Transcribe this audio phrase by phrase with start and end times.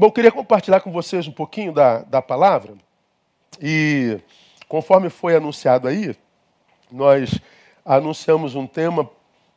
[0.00, 2.76] Bom, queria compartilhar com vocês um pouquinho da, da palavra.
[3.60, 4.20] E
[4.68, 6.14] conforme foi anunciado aí,
[6.88, 7.40] nós
[7.84, 9.10] anunciamos um tema,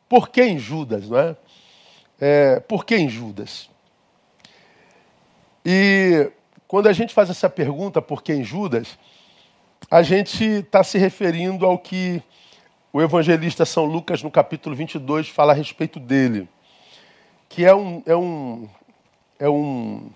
[0.08, 1.36] por que em Judas, não é?
[2.20, 3.70] é por que em Judas?
[5.64, 6.28] E
[6.66, 8.98] quando a gente faz essa pergunta, por que em Judas,
[9.88, 12.20] a gente está se referindo ao que
[12.92, 16.48] o evangelista São Lucas, no capítulo 22, fala a respeito dele,
[17.48, 18.68] que é um, é um,
[19.38, 20.10] é um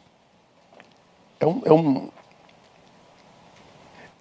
[1.38, 2.10] é um, é um,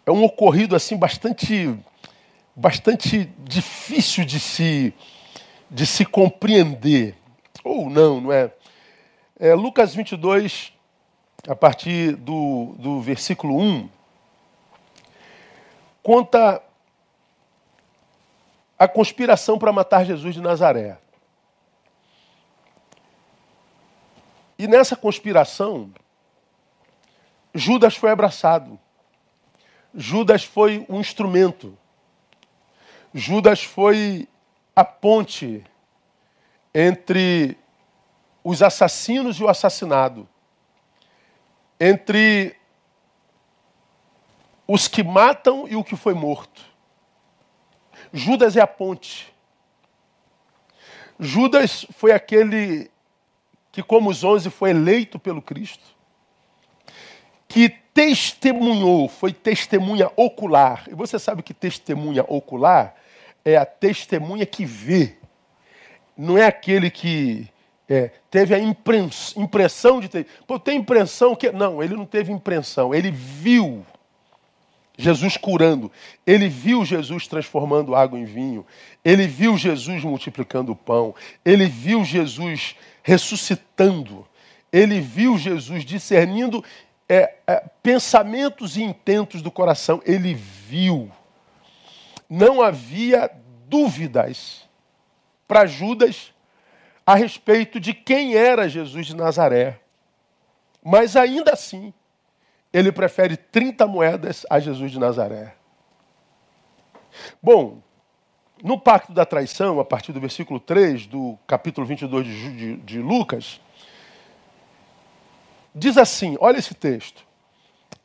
[0.05, 1.77] é um ocorrido assim bastante,
[2.55, 4.93] bastante difícil de se,
[5.69, 7.15] de se compreender.
[7.63, 8.51] Ou não, não é?
[9.39, 10.73] é Lucas 22,
[11.47, 13.89] a partir do, do versículo 1,
[16.03, 16.61] conta
[18.77, 20.97] a conspiração para matar Jesus de Nazaré.
[24.57, 25.91] E nessa conspiração,
[27.57, 28.77] Judas foi abraçado.
[29.93, 31.77] Judas foi um instrumento.
[33.13, 34.27] Judas foi
[34.75, 35.63] a ponte
[36.73, 37.57] entre
[38.43, 40.27] os assassinos e o assassinado.
[41.79, 42.57] Entre
[44.67, 46.61] os que matam e o que foi morto.
[48.11, 49.33] Judas é a ponte.
[51.17, 52.91] Judas foi aquele
[53.71, 55.94] que, como os onze, foi eleito pelo Cristo
[57.47, 60.85] que testemunhou, foi testemunha ocular.
[60.89, 62.95] E você sabe que testemunha ocular
[63.43, 65.15] é a testemunha que vê.
[66.17, 67.47] Não é aquele que
[67.87, 70.25] é, teve a impressão de ter.
[70.47, 71.51] Pô, tem impressão que.
[71.51, 73.85] Não, ele não teve impressão, ele viu.
[74.97, 75.91] Jesus curando,
[76.25, 78.65] ele viu Jesus transformando água em vinho,
[79.03, 84.25] ele viu Jesus multiplicando o pão, ele viu Jesus ressuscitando,
[84.71, 86.63] ele viu Jesus discernindo
[87.07, 90.01] é, é, pensamentos e intentos do coração.
[90.05, 91.11] Ele viu.
[92.29, 93.29] Não havia
[93.67, 94.67] dúvidas
[95.47, 96.33] para Judas
[97.05, 99.79] a respeito de quem era Jesus de Nazaré.
[100.83, 101.93] Mas ainda assim,
[102.73, 105.55] ele prefere 30 moedas a Jesus de Nazaré.
[107.41, 107.81] Bom,
[108.63, 112.99] no pacto da traição, a partir do versículo 3 do capítulo 22 de, de, de
[112.99, 113.61] Lucas,
[115.75, 117.25] Diz assim: olha esse texto.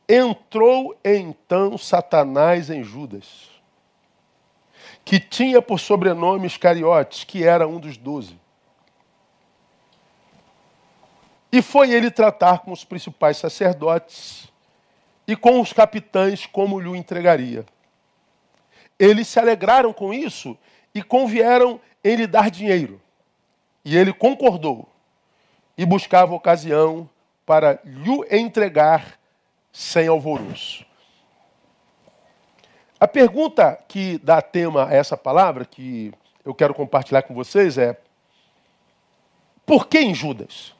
[0.09, 3.49] Entrou então Satanás em Judas,
[5.05, 8.37] que tinha por sobrenome Iscariotes, que era um dos doze.
[11.49, 14.51] E foi ele tratar com os principais sacerdotes
[15.25, 17.65] e com os capitães como lhe entregaria.
[18.99, 20.57] Eles se alegraram com isso
[20.93, 23.01] e convieram em lhe dar dinheiro.
[23.83, 24.89] E ele concordou
[25.77, 27.09] e buscava ocasião
[27.45, 29.19] para lhe entregar
[29.71, 30.85] sem alvoroço.
[32.99, 36.13] A pergunta que dá tema a essa palavra, que
[36.45, 37.99] eu quero compartilhar com vocês, é:
[39.65, 40.73] por que em Judas?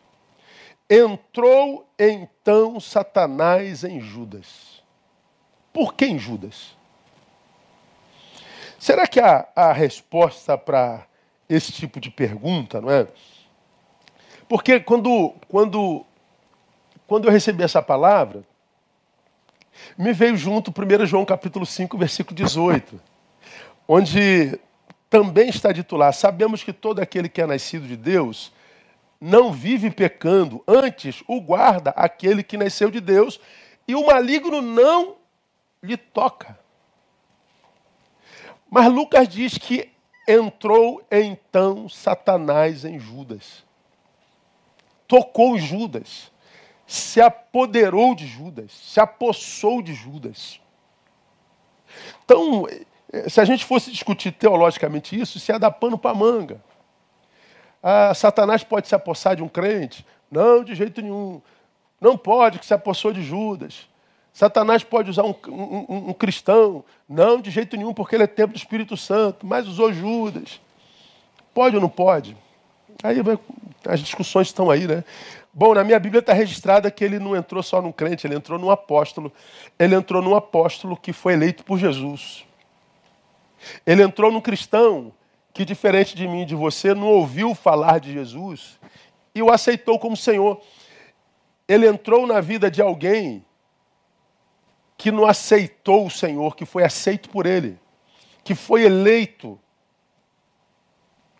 [0.89, 4.83] Entrou então Satanás em Judas.
[5.71, 6.75] Por que em Judas?
[8.77, 11.05] Será que a, a resposta para
[11.47, 13.07] esse tipo de pergunta, não é?
[14.49, 16.05] Porque quando, quando
[17.11, 18.41] quando eu recebi essa palavra,
[19.97, 23.01] me veio junto 1 João capítulo 5, versículo 18,
[23.85, 24.57] onde
[25.09, 28.53] também está dito lá: sabemos que todo aquele que é nascido de Deus
[29.19, 33.41] não vive pecando, antes o guarda aquele que nasceu de Deus,
[33.85, 35.17] e o maligno não
[35.83, 36.57] lhe toca.
[38.69, 39.91] Mas Lucas diz que
[40.25, 43.65] entrou então Satanás em Judas.
[45.09, 46.31] Tocou Judas
[46.91, 50.59] se apoderou de Judas, se apossou de Judas.
[52.25, 52.67] Então,
[53.29, 56.61] se a gente fosse discutir teologicamente isso, se ia dar pano para manga.
[57.81, 60.05] Ah, Satanás pode se apossar de um crente?
[60.29, 61.41] Não, de jeito nenhum.
[61.99, 63.87] Não pode, que se apossou de Judas.
[64.33, 66.83] Satanás pode usar um, um, um, cristão?
[67.07, 70.59] Não, de jeito nenhum, porque ele é tempo do Espírito Santo, mas usou Judas.
[71.53, 72.35] Pode ou não pode?
[73.01, 73.15] Aí
[73.87, 75.05] as discussões estão aí, né?
[75.53, 78.57] Bom, na minha Bíblia está registrada que ele não entrou só num crente, ele entrou
[78.57, 79.31] num apóstolo.
[79.77, 82.45] Ele entrou num apóstolo que foi eleito por Jesus.
[83.85, 85.13] Ele entrou num cristão
[85.53, 88.79] que, diferente de mim e de você, não ouviu falar de Jesus
[89.35, 90.61] e o aceitou como Senhor.
[91.67, 93.45] Ele entrou na vida de alguém
[94.97, 97.79] que não aceitou o Senhor, que foi aceito por Ele,
[98.43, 99.59] que foi eleito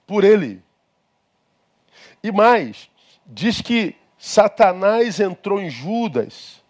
[0.06, 0.64] por Ele.
[2.24, 2.90] E mais,
[3.26, 6.62] diz que Satanás entrou em Judas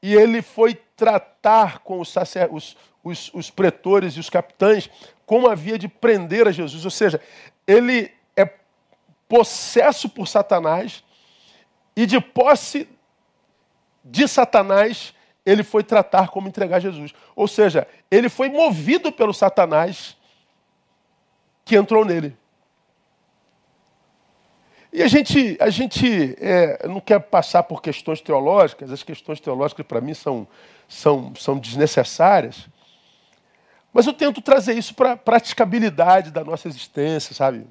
[0.00, 2.14] e ele foi tratar com os,
[2.52, 4.88] os, os, os pretores e os capitães
[5.26, 6.84] como havia de prender a Jesus.
[6.84, 7.20] Ou seja,
[7.66, 8.48] ele é
[9.28, 11.02] possesso por Satanás
[11.96, 12.88] e de posse
[14.04, 15.12] de Satanás
[15.44, 17.12] ele foi tratar como entregar Jesus.
[17.34, 20.16] Ou seja, ele foi movido pelo Satanás
[21.64, 22.36] que entrou nele.
[24.92, 29.86] E a gente, a gente é, não quer passar por questões teológicas, as questões teológicas
[29.86, 30.46] para mim são,
[30.86, 32.68] são, são desnecessárias,
[33.92, 37.66] mas eu tento trazer isso para a praticabilidade da nossa existência, sabe?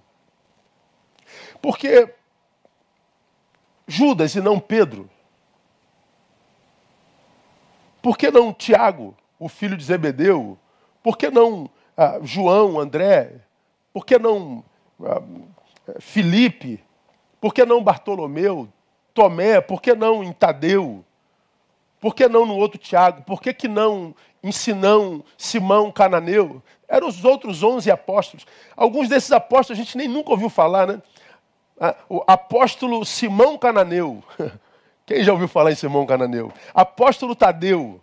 [1.61, 2.11] Porque
[3.87, 5.09] Judas e não Pedro,
[8.01, 10.57] por que não Tiago, o filho de Zebedeu?
[11.03, 13.41] Por que não ah, João, André?
[13.93, 14.63] Por que não
[15.03, 15.21] ah,
[15.99, 16.83] Felipe?
[17.41, 18.69] Por que não Bartolomeu?
[19.13, 19.59] Tomé?
[19.59, 21.03] Por que não em Tadeu?
[21.99, 23.23] Por que não no outro Tiago?
[23.23, 26.61] Por que, que não em Sinão, Simão, Cananeu?
[26.87, 28.45] Eram os outros onze apóstolos.
[28.75, 31.01] Alguns desses apóstolos a gente nem nunca ouviu falar, né?
[32.07, 34.23] O apóstolo Simão Cananeu.
[35.05, 36.53] Quem já ouviu falar em Simão Cananeu?
[36.73, 37.99] Apóstolo Tadeu.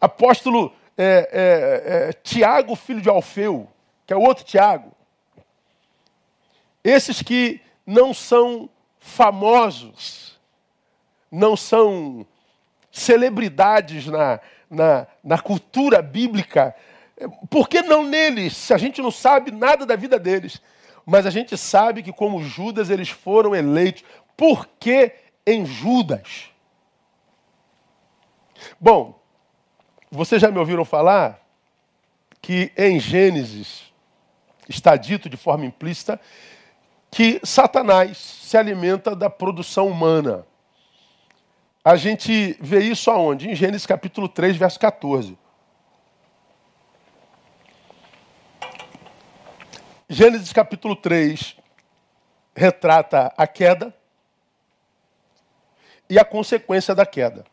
[0.00, 3.68] Apóstolo é, é, é, Tiago, filho de Alfeu,
[4.06, 4.92] que é o outro Tiago.
[6.84, 8.68] Esses que não são
[8.98, 10.38] famosos,
[11.30, 12.26] não são
[12.90, 16.74] celebridades na, na, na cultura bíblica,
[17.50, 20.60] por que não neles, se a gente não sabe nada da vida deles?
[21.04, 24.04] Mas a gente sabe que, como Judas, eles foram eleitos.
[24.36, 25.12] Por que
[25.46, 26.50] em Judas?
[28.80, 29.20] Bom,
[30.10, 31.40] vocês já me ouviram falar
[32.40, 33.92] que em Gênesis
[34.68, 36.20] está dito de forma implícita
[37.12, 40.46] que Satanás se alimenta da produção humana.
[41.84, 43.50] A gente vê isso aonde?
[43.50, 45.36] Em Gênesis capítulo 3, verso 14.
[50.08, 51.58] Gênesis capítulo 3
[52.56, 53.94] retrata a queda
[56.08, 57.44] e a consequência da queda.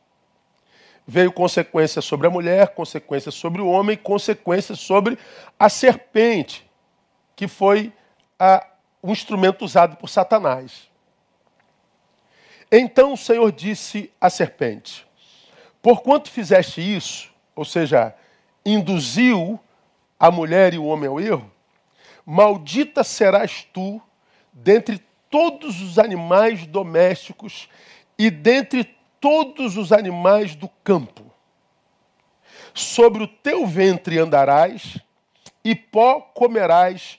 [1.06, 5.17] Veio consequência sobre a mulher, consequência sobre o homem, consequência sobre
[5.57, 6.69] a serpente,
[7.35, 7.91] que foi
[8.38, 8.65] a
[9.03, 10.89] um instrumento usado por Satanás.
[12.71, 15.07] Então o Senhor disse à serpente:
[15.81, 18.15] Porquanto fizeste isso, ou seja,
[18.65, 19.59] induziu
[20.19, 21.51] a mulher e o homem ao erro,
[22.25, 24.01] maldita serás tu
[24.51, 27.69] dentre todos os animais domésticos
[28.17, 28.83] e dentre
[29.19, 31.23] todos os animais do campo.
[32.73, 34.99] Sobre o teu ventre andarás
[35.63, 37.19] e pó comerás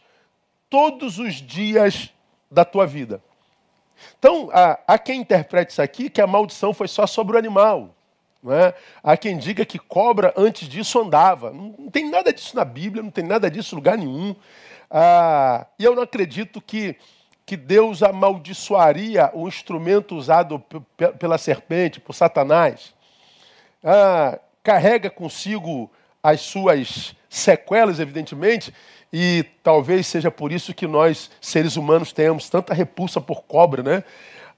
[0.70, 2.14] todos os dias
[2.50, 3.20] da tua vida.
[4.18, 7.94] Então, há, há quem interprete isso aqui que a maldição foi só sobre o animal.
[8.48, 8.72] É?
[9.02, 11.50] Há quem diga que cobra antes disso andava.
[11.50, 14.34] Não, não tem nada disso na Bíblia, não tem nada disso em lugar nenhum.
[14.90, 16.96] Ah, e eu não acredito que,
[17.44, 20.58] que Deus amaldiçoaria o instrumento usado
[21.18, 22.94] pela serpente, por Satanás.
[23.84, 25.90] Ah, carrega consigo
[26.22, 28.72] as suas sequelas, evidentemente,
[29.12, 34.04] e talvez seja por isso que nós, seres humanos, tenhamos tanta repulsa por cobra, né?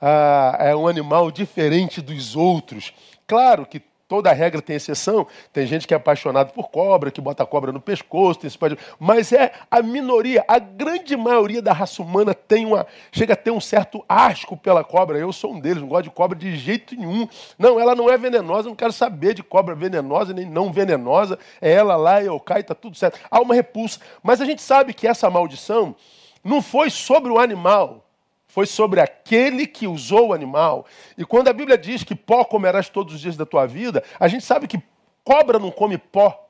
[0.01, 2.93] Ah, é um animal diferente dos outros.
[3.27, 3.81] Claro que
[4.13, 5.27] toda regra tem exceção.
[5.55, 8.59] Tem gente que é apaixonado por cobra, que bota cobra no pescoço, tem esse...
[9.01, 13.51] mas é a minoria, a grande maioria da raça humana tem uma, chega a ter
[13.51, 15.19] um certo asco pela cobra.
[15.19, 17.27] Eu sou um deles, não gosto de cobra de jeito nenhum.
[17.59, 21.39] Não, ela não é venenosa, não quero saber de cobra venenosa nem não venenosa.
[21.59, 23.19] É ela lá, eu caio, tá tudo certo.
[23.31, 25.97] Há uma repulsa, mas a gente sabe que essa maldição
[26.45, 28.05] não foi sobre o animal
[28.53, 30.85] foi sobre aquele que usou o animal.
[31.17, 34.29] E quando a Bíblia diz que pó comerás todos os dias da tua vida, a
[34.29, 34.79] gente sabe que
[35.25, 36.47] cobra não come pó.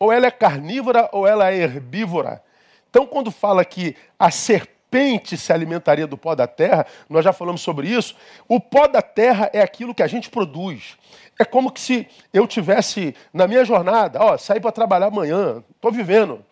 [0.00, 2.42] Ou ela é carnívora ou ela é herbívora.
[2.90, 7.60] Então, quando fala que a serpente se alimentaria do pó da terra, nós já falamos
[7.60, 8.16] sobre isso.
[8.48, 10.98] O pó da terra é aquilo que a gente produz.
[11.38, 15.92] É como que se eu tivesse na minha jornada, ó, sair para trabalhar amanhã, estou
[15.92, 16.44] vivendo.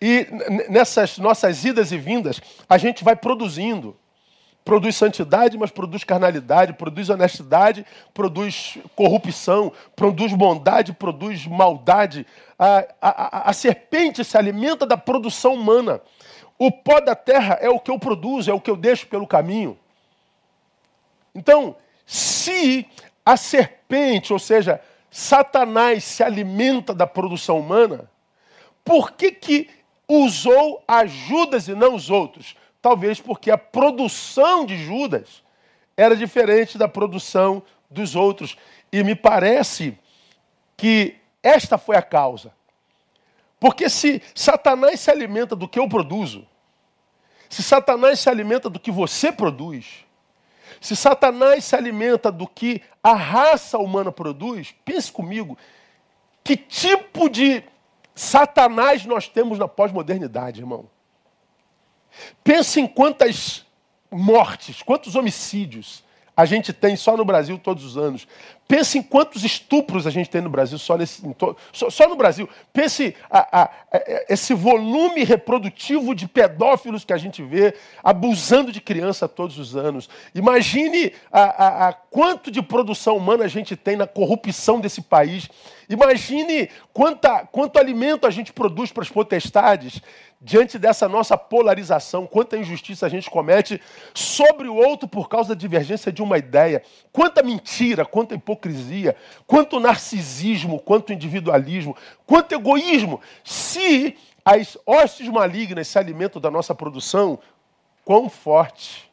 [0.00, 0.26] E
[0.70, 3.96] nessas nossas idas e vindas, a gente vai produzindo.
[4.64, 12.26] Produz santidade, mas produz carnalidade, produz honestidade, produz corrupção, produz bondade, produz maldade.
[12.58, 16.00] A, a, a, serpente se alimenta da produção humana.
[16.58, 19.26] O pó da terra é o que eu produzo, é o que eu deixo pelo
[19.26, 19.78] caminho.
[21.34, 22.86] Então, se
[23.24, 24.80] a serpente, ou seja,
[25.10, 28.10] Satanás se alimenta da produção humana,
[28.84, 29.70] por que, que
[30.10, 32.56] usou a Judas e não os outros.
[32.82, 35.42] talvez porque a produção de Judas
[35.96, 38.56] era diferente da produção dos outros.
[38.90, 39.98] E me parece
[40.76, 42.52] que esta foi a causa.
[43.60, 46.46] Porque se Satanás se alimenta do que eu produzo,
[47.50, 50.06] se Satanás se alimenta do que você produz,
[50.80, 55.58] se Satanás se alimenta do que a raça humana produz, pense comigo,
[56.42, 57.62] que tipo de
[58.14, 60.88] Satanás nós temos na pós-modernidade, irmão?
[62.42, 63.64] Pense em quantas
[64.10, 66.02] mortes, quantos homicídios
[66.36, 68.26] a gente tem só no Brasil todos os anos.
[68.70, 71.20] Pense em quantos estupros a gente tem no Brasil, só, nesse,
[71.72, 72.48] só, só no Brasil.
[72.72, 73.70] Pense a, a, a,
[74.28, 80.08] esse volume reprodutivo de pedófilos que a gente vê abusando de criança todos os anos.
[80.32, 85.48] Imagine a, quanto de produção humana a gente tem na corrupção desse país.
[85.88, 90.00] Imagine quanta, quanto alimento a gente produz para as potestades
[90.40, 93.80] diante dessa nossa polarização, quanta injustiça a gente comete
[94.14, 98.59] sobre o outro por causa da divergência de uma ideia, quanta mentira, quanta hipocrisia,
[99.46, 103.20] quanto narcisismo, quanto individualismo, quanto egoísmo.
[103.44, 107.38] Se as hostes malignas se alimentam da nossa produção,
[108.04, 109.10] quão forte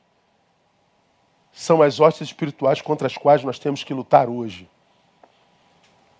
[1.52, 4.70] são as hostes espirituais contra as quais nós temos que lutar hoje.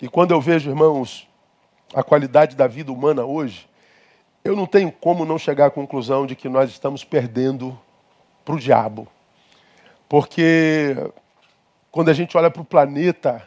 [0.02, 1.28] E quando eu vejo, irmãos,
[1.94, 3.68] a qualidade da vida humana hoje,
[4.44, 7.78] eu não tenho como não chegar à conclusão de que nós estamos perdendo
[8.46, 9.08] para o diabo.
[10.08, 10.96] Porque
[11.98, 13.42] quando a gente olha para o planeta,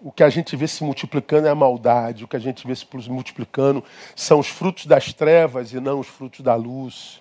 [0.00, 2.76] o que a gente vê se multiplicando é a maldade, o que a gente vê
[2.76, 3.82] se multiplicando
[4.14, 7.20] são os frutos das trevas e não os frutos da luz.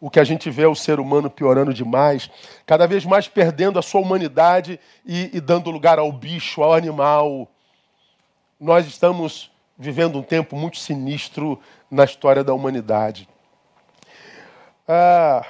[0.00, 2.30] O que a gente vê é o ser humano piorando demais,
[2.64, 7.48] cada vez mais perdendo a sua humanidade e, e dando lugar ao bicho, ao animal.
[8.60, 11.58] Nós estamos vivendo um tempo muito sinistro
[11.90, 13.28] na história da humanidade.
[14.86, 15.44] Ah,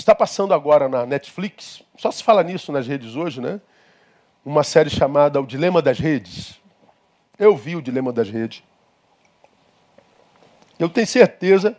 [0.00, 3.60] está passando agora na Netflix, só se fala nisso nas redes hoje, né?
[4.44, 6.60] Uma série chamada O Dilema das Redes.
[7.38, 8.62] Eu vi o Dilema das Redes.
[10.78, 11.76] Eu tenho certeza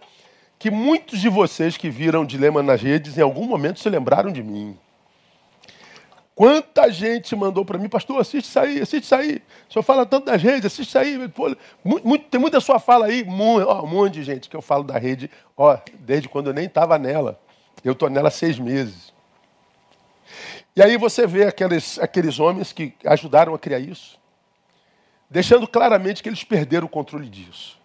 [0.58, 4.32] que muitos de vocês que viram o Dilema nas Redes em algum momento se lembraram
[4.32, 4.77] de mim.
[6.36, 9.41] Quanta gente mandou para mim, pastor, assiste isso aí, assiste isso aí.
[9.70, 11.29] O senhor fala tanto das redes, assiste isso aí.
[11.29, 13.24] Pô, muito, tem muita sua fala aí.
[13.24, 16.65] Muito, um monte de gente que eu falo da rede, ó, desde quando eu nem
[16.65, 17.39] estava nela.
[17.83, 19.13] Eu estou nela seis meses.
[20.75, 24.19] E aí você vê aqueles, aqueles homens que ajudaram a criar isso,
[25.29, 27.79] deixando claramente que eles perderam o controle disso.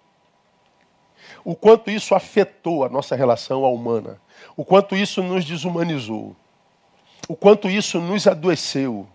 [1.45, 4.21] O quanto isso afetou a nossa relação à humana.
[4.57, 6.35] O quanto isso nos desumanizou
[7.29, 9.07] o quanto isso nos adoeceu,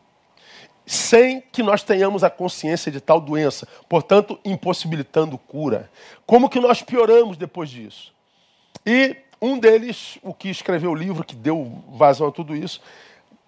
[0.86, 5.90] sem que nós tenhamos a consciência de tal doença, portanto, impossibilitando cura.
[6.26, 8.14] Como que nós pioramos depois disso?
[8.86, 12.82] E um deles, o que escreveu o livro, que deu vazão a tudo isso,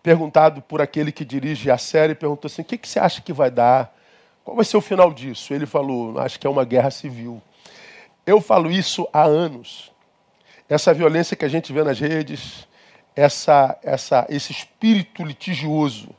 [0.03, 3.31] perguntado por aquele que dirige a série, perguntou assim: o que, que você acha que
[3.31, 3.95] vai dar?
[4.43, 5.53] Qual vai ser o final disso?
[5.53, 7.41] Ele falou: acho que é uma guerra civil.
[8.25, 9.89] Eu falo isso há anos.
[10.67, 12.67] Essa violência que a gente vê nas redes,
[13.15, 16.09] essa, essa, esse espírito litigioso,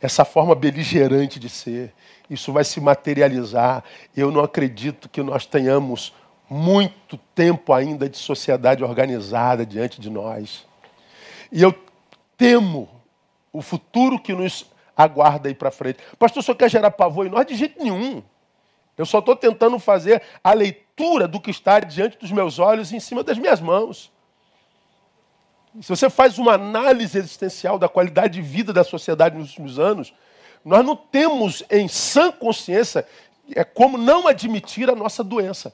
[0.00, 1.92] essa forma beligerante de ser,
[2.30, 3.84] isso vai se materializar.
[4.16, 6.14] Eu não acredito que nós tenhamos
[6.48, 10.66] muito tempo ainda de sociedade organizada diante de nós.
[11.52, 11.74] E eu
[12.36, 12.88] temo
[13.52, 15.98] o futuro que nos aguarda aí para frente.
[16.18, 17.46] Pastor, só quer gerar pavor em nós?
[17.46, 18.22] De jeito nenhum.
[18.96, 22.98] Eu só estou tentando fazer a leitura do que está diante dos meus olhos em
[22.98, 24.10] cima das minhas mãos.
[25.80, 30.12] Se você faz uma análise existencial da qualidade de vida da sociedade nos últimos anos,
[30.64, 33.06] nós não temos em sã consciência
[33.54, 35.72] é como não admitir a nossa doença.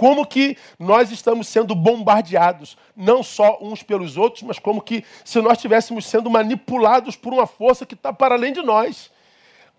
[0.00, 5.42] Como que nós estamos sendo bombardeados, não só uns pelos outros, mas como que se
[5.42, 9.10] nós estivéssemos sendo manipulados por uma força que está para além de nós.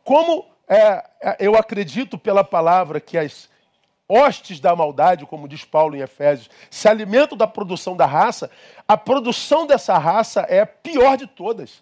[0.04, 3.50] Como é, é eu acredito pela palavra que as
[4.08, 8.52] hostes da maldade, como diz Paulo em Efésios, se alimentam da produção da raça,
[8.88, 11.82] a produção dessa raça é a pior de todas.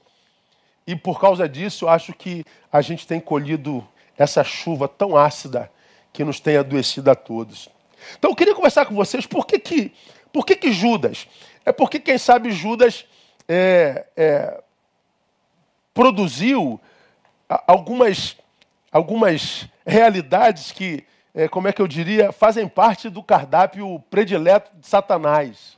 [0.88, 3.86] E por causa disso, eu acho que a gente tem colhido
[4.18, 5.70] essa chuva tão ácida
[6.14, 7.70] que nos tem adoecido a todos.
[8.18, 9.92] Então eu queria conversar com vocês por que, que,
[10.32, 11.28] por que, que Judas?
[11.66, 13.06] É porque, quem sabe, Judas
[13.48, 14.64] é, é,
[15.94, 16.80] produziu
[17.68, 18.38] algumas,
[18.92, 21.04] algumas realidades que
[21.34, 25.78] é, como é que eu diria, fazem parte do cardápio predileto de Satanás.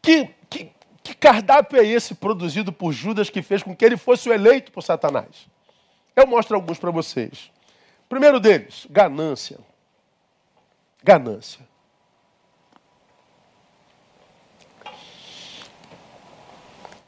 [0.00, 0.70] Que, que,
[1.02, 4.70] que cardápio é esse produzido por Judas que fez com que ele fosse o eleito
[4.72, 5.48] por Satanás?
[6.14, 7.50] Eu mostro alguns para vocês.
[8.08, 9.58] Primeiro deles, ganância
[11.02, 11.66] ganância.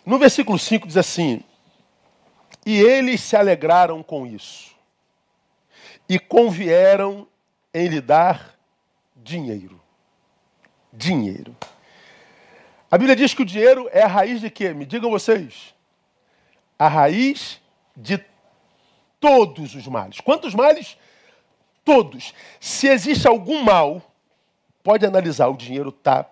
[0.04, 1.42] No versículo 5 diz assim:
[2.64, 4.74] E eles se alegraram com isso,
[6.08, 7.28] e convieram
[7.72, 8.58] em lhe dar
[9.16, 9.80] dinheiro.
[10.92, 11.56] Dinheiro.
[12.90, 14.74] A Bíblia diz que o dinheiro é a raiz de quê?
[14.74, 15.72] Me digam vocês.
[16.76, 17.60] A raiz
[17.96, 18.18] de
[19.20, 20.18] todos os males.
[20.20, 20.96] Quantos males?
[21.84, 22.34] Todos.
[22.58, 24.02] Se existe algum mal,
[24.82, 26.26] pode analisar, o dinheiro está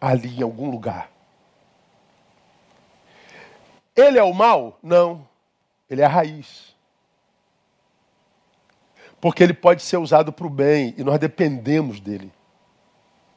[0.00, 1.10] ali em algum lugar.
[3.94, 4.78] Ele é o mal?
[4.82, 5.26] Não.
[5.88, 6.74] Ele é a raiz.
[9.20, 12.30] Porque ele pode ser usado para o bem e nós dependemos dele.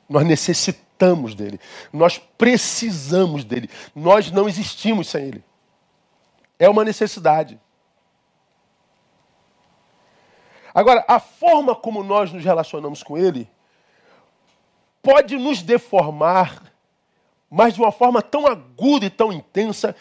[0.09, 1.59] Nós necessitamos dele.
[1.93, 3.69] Nós precisamos dele.
[3.95, 5.43] Nós não existimos sem ele.
[6.57, 7.59] É uma necessidade.
[10.79, 13.49] Agora, a forma como nós nos relacionamos com ele
[15.03, 16.71] pode nos deformar,
[17.49, 19.93] mas de uma forma tão aguda e tão intensa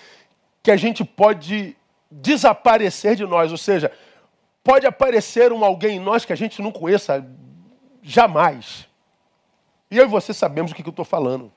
[0.62, 1.76] que a gente pode
[2.08, 3.90] desaparecer de nós, ou seja,
[4.62, 7.28] pode aparecer um alguém em nós que a gente não conheça
[8.00, 8.86] jamais.
[9.90, 11.52] E eu e você sabemos o que, eu estou falando.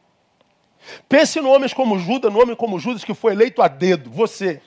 [1.07, 4.09] Pense no homem como Judas, no homem como Judas que foi eleito a dedo.
[4.09, 4.59] Você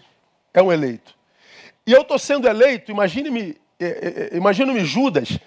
[0.52, 1.12] é um eleito.
[1.84, 5.38] E eu estou sendo eleito, imagine-me, é, é, é, imagine-me Judas,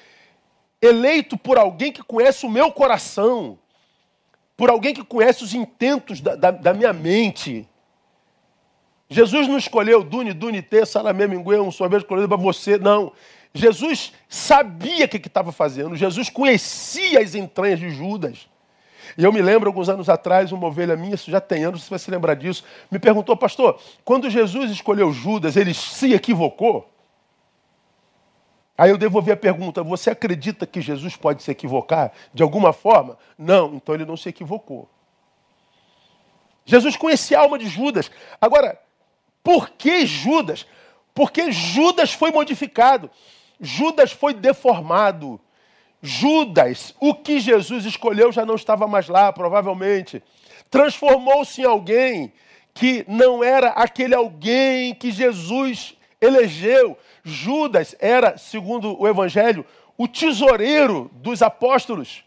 [0.81, 3.57] eleito por alguém que conhece o meu coração,
[4.55, 7.67] por alguém que conhece os intentos da, da, da minha mente.
[9.09, 13.13] Jesus não escolheu Duni, Duni, Tê, Salamé, Minguê, um sorvete colorido para você, não.
[13.53, 18.47] Jesus sabia o que estava fazendo, Jesus conhecia as entranhas de Judas.
[19.17, 21.89] E eu me lembro, alguns anos atrás, uma ovelha minha, isso já tem anos, você
[21.89, 26.87] vai se lembrar disso, me perguntou, pastor, quando Jesus escolheu Judas, ele se equivocou?
[28.77, 33.17] Aí eu devolvi a pergunta: você acredita que Jesus pode se equivocar de alguma forma?
[33.37, 34.87] Não, então ele não se equivocou.
[36.65, 38.11] Jesus conhecia a alma de Judas.
[38.39, 38.79] Agora,
[39.41, 40.67] por que Judas?
[41.13, 43.09] Porque Judas foi modificado,
[43.59, 45.39] Judas foi deformado.
[45.99, 50.21] Judas, o que Jesus escolheu já não estava mais lá, provavelmente.
[50.69, 52.31] Transformou-se em alguém
[52.71, 56.97] que não era aquele alguém que Jesus elegeu.
[57.23, 59.65] Judas era, segundo o Evangelho,
[59.97, 62.23] o tesoureiro dos apóstolos.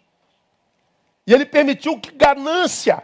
[1.27, 3.03] E ele permitiu que ganância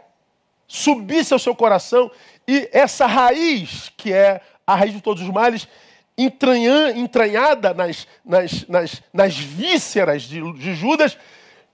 [0.66, 2.10] subisse ao seu coração
[2.46, 5.68] e essa raiz, que é a raiz de todos os males,
[6.16, 11.16] entranhada nas, nas, nas, nas vísceras de, de Judas,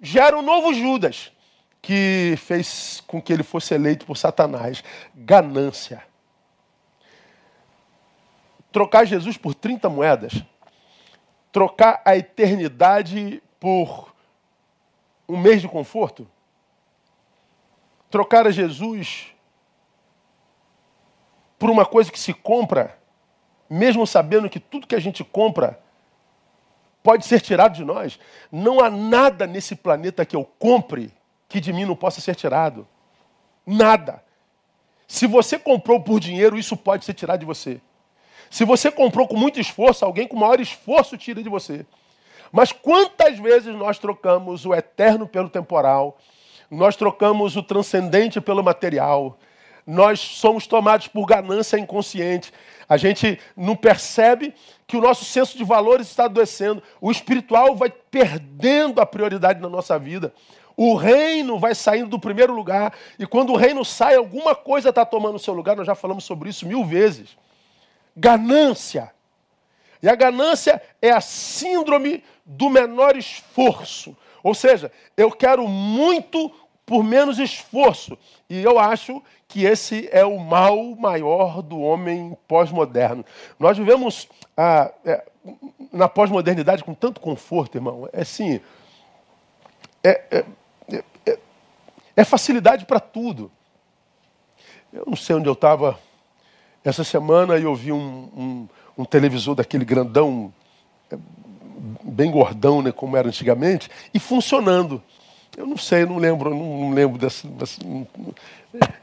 [0.01, 1.31] gera um novo Judas,
[1.81, 4.83] que fez com que ele fosse eleito por Satanás.
[5.15, 6.03] Ganância.
[8.73, 10.43] Trocar Jesus por 30 moedas,
[11.53, 14.13] trocar a eternidade por
[15.29, 16.27] um mês de conforto,
[18.11, 19.29] trocar a Jesus
[21.59, 22.99] por uma coisa que se compra,
[23.71, 25.81] mesmo sabendo que tudo que a gente compra
[27.03, 28.19] pode ser tirado de nós.
[28.51, 31.13] Não há nada nesse planeta que eu compre
[31.49, 32.87] que de mim não possa ser tirado.
[33.67, 34.25] Nada.
[35.07, 37.81] Se você comprou por dinheiro, isso pode ser tirado de você.
[38.53, 41.87] Se você comprou com muito esforço, alguém com maior esforço tira de você.
[42.53, 46.19] Mas quantas vezes nós trocamos o eterno pelo temporal,
[46.71, 49.39] nós trocamos o transcendente pelo material,
[49.87, 52.53] nós somos tomados por ganância inconsciente.
[52.87, 54.55] A gente não percebe
[54.87, 56.83] que o nosso senso de valores está adoecendo.
[57.01, 60.31] O espiritual vai perdendo a prioridade na nossa vida.
[60.77, 62.93] O reino vai saindo do primeiro lugar.
[63.19, 65.75] E quando o reino sai, alguma coisa está tomando o seu lugar.
[65.75, 67.35] Nós já falamos sobre isso mil vezes
[68.17, 69.13] ganância.
[70.03, 74.17] E a ganância é a síndrome do menor esforço.
[74.43, 76.51] Ou seja, eu quero muito
[76.85, 78.19] por menos esforço.
[78.51, 83.25] E eu acho que esse é o mal maior do homem pós-moderno.
[83.59, 85.25] Nós vivemos ah, é,
[85.93, 88.09] na pós-modernidade com tanto conforto, irmão.
[88.13, 88.61] É assim.
[90.03, 90.45] É, é,
[90.91, 91.39] é, é,
[92.17, 93.51] é facilidade para tudo.
[94.93, 95.99] Eu não sei onde eu estava
[96.85, 98.69] essa semana eu vi um, um,
[98.99, 100.53] um televisor daquele grandão,
[101.11, 101.17] é,
[102.03, 105.03] bem gordão, né, como era antigamente, e funcionando.
[105.57, 107.81] Eu não sei, não lembro, não, não lembro dessa, dessa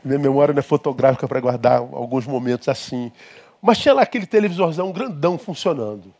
[0.04, 3.12] minha memória não é fotográfica para guardar alguns momentos assim.
[3.62, 6.14] Mas tinha lá aquele televisorzão grandão funcionando.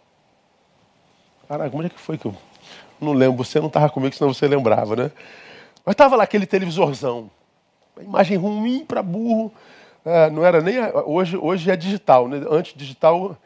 [1.48, 2.36] Caraca, como é que foi que eu
[3.02, 3.44] não lembro?
[3.44, 5.12] Você não estava comigo, senão você lembrava, né?
[5.86, 7.32] Mas estava lá aquele televisorzão.
[7.98, 9.52] A imagem ruim para burro.
[10.06, 10.78] É, não era nem.
[11.06, 12.46] Hoje, hoje é digital, né?
[12.50, 13.38] Antes digital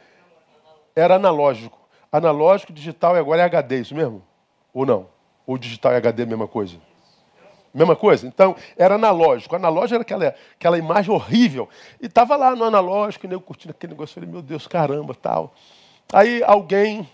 [0.95, 1.79] era analógico.
[2.11, 4.21] Analógico, digital e agora é HD, isso mesmo?
[4.73, 5.07] Ou não?
[5.47, 6.77] Ou digital e HD é a mesma coisa?
[7.73, 8.27] Mesma coisa?
[8.27, 9.55] Então, era analógico.
[9.55, 11.67] Analógico era aquela, aquela imagem horrível.
[11.99, 14.13] E estava lá no analógico, e eu curtindo aquele negócio.
[14.13, 15.55] Falei, meu Deus, caramba, tal.
[16.11, 17.09] Aí alguém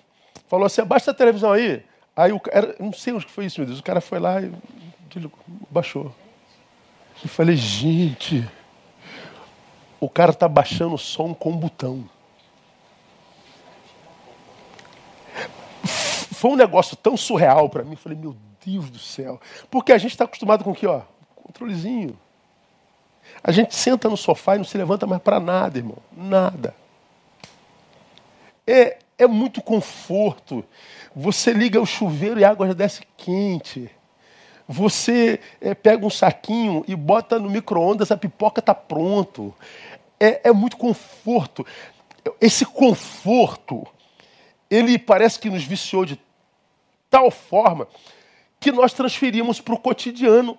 [0.47, 1.82] falou assim, abaixa a televisão aí.
[2.13, 3.80] Aí o cara, não sei o que foi isso, meu Deus.
[3.80, 4.52] O cara foi lá e
[5.69, 6.13] baixou.
[7.23, 8.45] Eu falei, gente,
[10.00, 12.10] o cara está baixando o som com um botão.
[15.86, 17.92] Foi um negócio tão surreal para mim.
[17.92, 18.36] Eu falei, meu
[18.66, 19.42] Deus do céu.
[19.70, 21.02] Porque a gente está acostumado com o que, ó?
[21.36, 22.18] Controlezinho.
[23.44, 25.98] A gente senta no sofá e não se levanta mais para nada, irmão.
[26.16, 26.74] Nada.
[28.66, 30.64] É, é muito conforto.
[31.16, 33.90] Você liga o chuveiro e a água já desce quente.
[34.68, 39.54] Você é, pega um saquinho e bota no micro-ondas, a pipoca está pronto.
[40.20, 41.66] É, é muito conforto.
[42.42, 43.88] Esse conforto,
[44.70, 46.20] ele parece que nos viciou de
[47.10, 47.88] tal forma
[48.60, 50.58] que nós transferimos para o cotidiano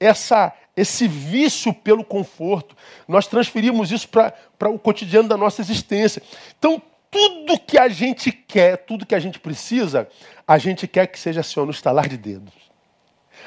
[0.00, 2.76] essa, esse vício pelo conforto.
[3.06, 6.22] Nós transferimos isso para o cotidiano da nossa existência.
[6.58, 10.08] Então, tudo que a gente quer, tudo que a gente precisa,
[10.48, 12.71] a gente quer que seja assim, no estalar de dedos.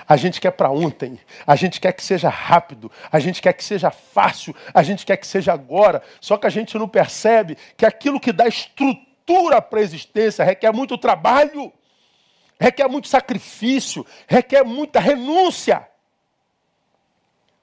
[0.08, 3.63] A gente quer para ontem, a gente quer que seja rápido, a gente quer que
[3.63, 6.02] seja fácil, a gente quer que seja agora.
[6.19, 10.71] Só que a gente não percebe que aquilo que dá estrutura para a existência requer
[10.71, 11.71] muito trabalho
[12.60, 15.88] requer muito sacrifício, requer muita renúncia.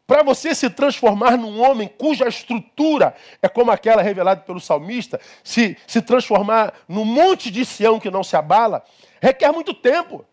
[0.07, 5.77] Para você se transformar num homem cuja estrutura é como aquela revelada pelo salmista, se,
[5.87, 8.85] se transformar num monte de Sião que não se abala,
[9.21, 10.27] requer muito tempo.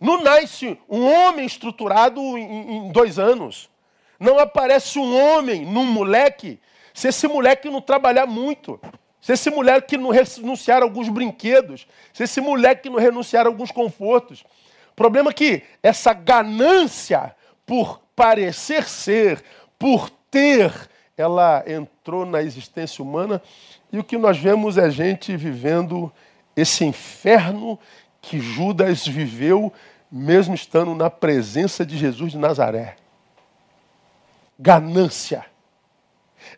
[0.00, 3.68] Não nasce um homem estruturado em, em dois anos.
[4.18, 6.60] Não aparece um homem num moleque
[6.94, 8.80] se esse moleque não trabalhar muito.
[9.20, 13.70] Se esse moleque não renunciar a alguns brinquedos, se esse moleque não renunciar a alguns
[13.70, 14.44] confortos.
[14.90, 17.34] O problema é que essa ganância
[17.66, 19.44] por parecer ser,
[19.78, 20.72] por ter,
[21.16, 23.42] ela entrou na existência humana
[23.92, 26.12] e o que nós vemos é gente vivendo
[26.56, 27.78] esse inferno
[28.20, 29.72] que Judas viveu
[30.10, 32.96] mesmo estando na presença de Jesus de Nazaré.
[34.58, 35.44] Ganância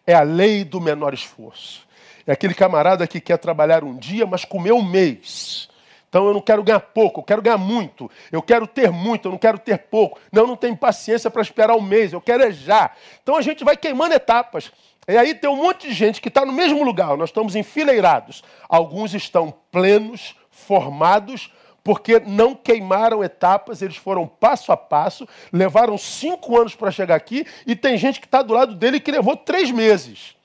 [0.07, 1.87] é a lei do menor esforço.
[2.27, 5.69] É aquele camarada que quer trabalhar um dia, mas comer um mês.
[6.09, 8.11] Então eu não quero ganhar pouco, eu quero ganhar muito.
[8.33, 10.19] Eu quero ter muito, eu não quero ter pouco.
[10.33, 12.91] Não, eu não tenho paciência para esperar um mês, eu quero é já.
[13.23, 14.73] Então a gente vai queimando etapas.
[15.07, 18.43] E aí tem um monte de gente que está no mesmo lugar, nós estamos enfileirados.
[18.69, 26.59] Alguns estão plenos, formados, porque não queimaram etapas, eles foram passo a passo, levaram cinco
[26.59, 29.71] anos para chegar aqui, e tem gente que está do lado dele que levou três
[29.71, 30.37] meses.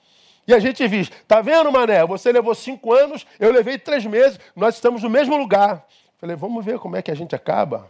[0.48, 2.06] E a gente diz: tá vendo, Mané?
[2.06, 5.86] Você levou cinco anos, eu levei três meses, nós estamos no mesmo lugar.
[6.20, 7.90] Falei: vamos ver como é que a gente acaba.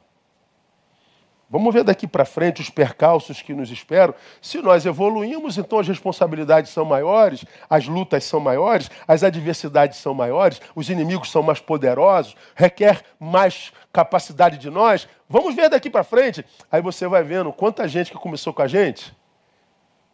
[1.49, 4.15] Vamos ver daqui para frente os percalços que nos esperam.
[4.41, 10.13] Se nós evoluímos, então as responsabilidades são maiores, as lutas são maiores, as adversidades são
[10.13, 15.07] maiores, os inimigos são mais poderosos, requer mais capacidade de nós.
[15.29, 16.43] Vamos ver daqui para frente.
[16.71, 19.15] Aí você vai vendo quanta gente que começou com a gente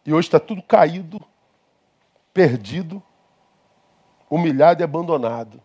[0.05, 1.21] e hoje está tudo caído,
[2.33, 3.01] perdido,
[4.29, 5.61] humilhado e abandonado.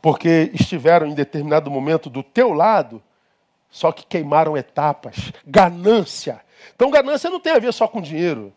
[0.00, 3.02] Porque estiveram em determinado momento do teu lado,
[3.74, 5.32] só que queimaram etapas.
[5.44, 6.40] Ganância.
[6.76, 8.52] Então, ganância não tem a ver só com dinheiro.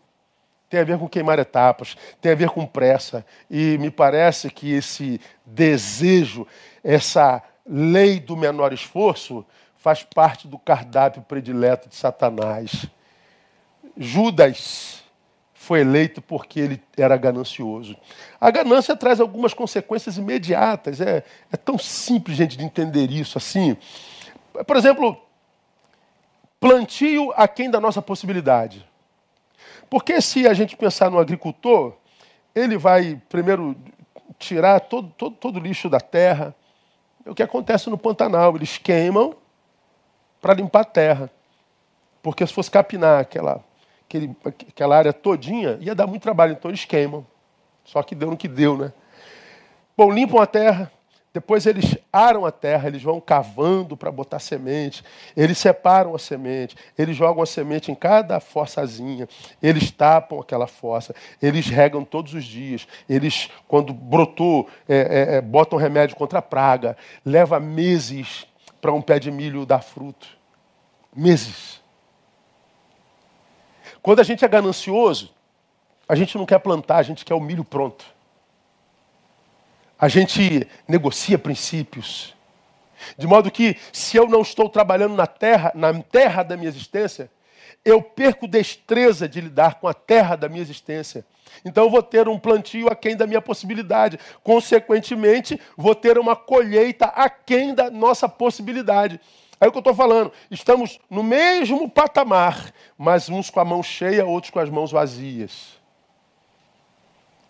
[0.70, 3.26] Tem a ver com queimar etapas, tem a ver com pressa.
[3.50, 6.46] E me parece que esse desejo,
[6.84, 9.44] essa lei do menor esforço,
[9.76, 12.86] faz parte do cardápio predileto de Satanás.
[13.98, 15.04] Judas
[15.52, 17.98] foi eleito porque ele era ganancioso.
[18.40, 21.02] A ganância traz algumas consequências imediatas.
[21.02, 23.76] É, é tão simples, gente, de entender isso assim.
[24.66, 25.22] Por exemplo,
[26.60, 28.88] plantio aquém da nossa possibilidade.
[29.90, 31.94] Porque se a gente pensar no agricultor,
[32.54, 33.76] ele vai primeiro
[34.38, 36.56] tirar todo, todo, todo o lixo da terra.
[37.26, 39.36] É o que acontece no Pantanal, eles queimam
[40.42, 41.32] para limpar a terra.
[42.22, 43.64] Porque se fosse capinar aquela
[44.08, 47.26] aquele, aquela área todinha, ia dar muito trabalho, então eles queimam.
[47.84, 48.92] Só que deu no que deu, né?
[49.96, 50.92] Bom, limpam a terra,
[51.38, 55.04] depois eles aram a terra, eles vão cavando para botar semente,
[55.36, 59.30] eles separam a semente, eles jogam a semente em cada fossazinha,
[59.62, 65.42] eles tapam aquela fossa, eles regam todos os dias, eles, quando brotou, é, é, é
[65.42, 68.48] botam remédio contra a praga, leva meses
[68.82, 70.28] para um pé de milho dar fruto.
[71.16, 71.80] Meses.
[74.02, 75.32] Quando a gente é ganancioso,
[76.10, 78.17] a gente não quer plantar, a gente quer o milho pronto.
[80.00, 82.36] A gente negocia princípios.
[83.18, 87.30] De modo que, se eu não estou trabalhando na terra, na terra da minha existência,
[87.84, 91.26] eu perco destreza de lidar com a terra da minha existência.
[91.64, 94.20] Então eu vou ter um plantio aquém da minha possibilidade.
[94.44, 99.20] Consequentemente, vou ter uma colheita aquém da nossa possibilidade.
[99.60, 100.32] É o que eu estou falando.
[100.52, 105.77] Estamos no mesmo patamar, mas uns com a mão cheia, outros com as mãos vazias.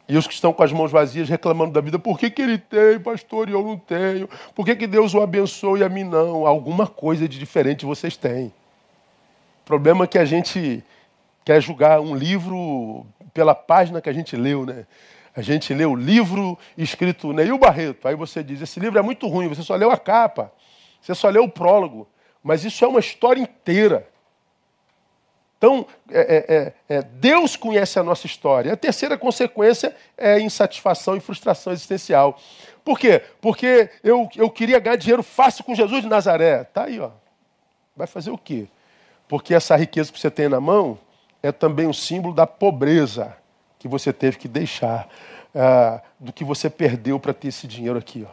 [0.10, 2.58] E os que estão com as mãos vazias reclamando da vida, por que, que ele
[2.58, 4.30] tem, pastor, e eu não tenho?
[4.56, 6.48] Por que, que Deus o abençoe e a mim não?
[6.48, 8.48] Alguma coisa de diferente vocês têm.
[9.64, 10.82] O problema é que a gente
[11.44, 14.86] quer julgar um livro pela página que a gente leu, né?
[15.36, 18.08] A gente lê o livro escrito Neil Barreto.
[18.08, 20.52] Aí você diz: esse livro é muito ruim, você só leu a capa,
[21.02, 22.08] você só leu o prólogo.
[22.42, 24.08] Mas isso é uma história inteira.
[25.58, 28.74] Então, é, é, é, é, Deus conhece a nossa história.
[28.74, 32.40] A terceira consequência é insatisfação e frustração existencial.
[32.86, 33.24] Por quê?
[33.42, 36.64] Porque eu, eu queria ganhar dinheiro fácil com Jesus de Nazaré.
[36.64, 37.10] Tá aí, ó.
[37.96, 38.68] Vai fazer o quê?
[39.28, 40.98] Porque essa riqueza que você tem na mão
[41.42, 43.36] é também um símbolo da pobreza
[43.80, 45.10] que você teve que deixar,
[45.54, 48.26] ah, do que você perdeu para ter esse dinheiro aqui.
[48.28, 48.32] Ó.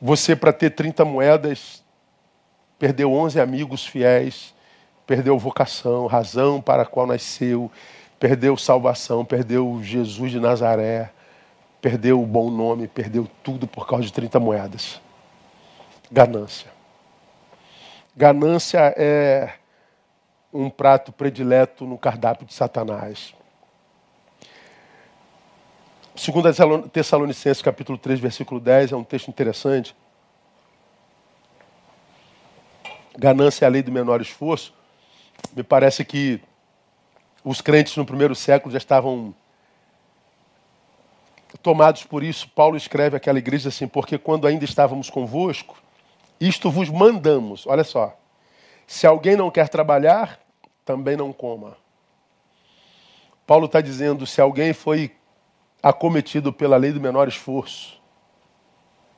[0.00, 1.82] Você, para ter 30 moedas,
[2.78, 4.54] perdeu 11 amigos fiéis
[5.06, 7.70] perdeu vocação, razão para a qual nasceu,
[8.18, 11.10] perdeu salvação, perdeu Jesus de Nazaré,
[11.80, 15.00] perdeu o bom nome, perdeu tudo por causa de 30 moedas.
[16.10, 16.70] Ganância.
[18.16, 19.52] Ganância é
[20.52, 23.34] um prato predileto no cardápio de Satanás.
[26.16, 26.48] Segundo
[26.88, 29.94] Tessalonicenses capítulo 3, versículo 10, é um texto interessante.
[33.18, 34.74] Ganância é a lei do menor esforço.
[35.54, 36.40] Me parece que
[37.44, 39.34] os crentes no primeiro século já estavam
[41.62, 42.48] tomados por isso.
[42.50, 45.76] Paulo escreve aquela igreja assim: porque quando ainda estávamos convosco,
[46.40, 47.66] isto vos mandamos.
[47.66, 48.16] Olha só.
[48.86, 50.38] Se alguém não quer trabalhar,
[50.84, 51.76] também não coma.
[53.46, 55.14] Paulo está dizendo: se alguém foi
[55.82, 58.00] acometido pela lei do menor esforço,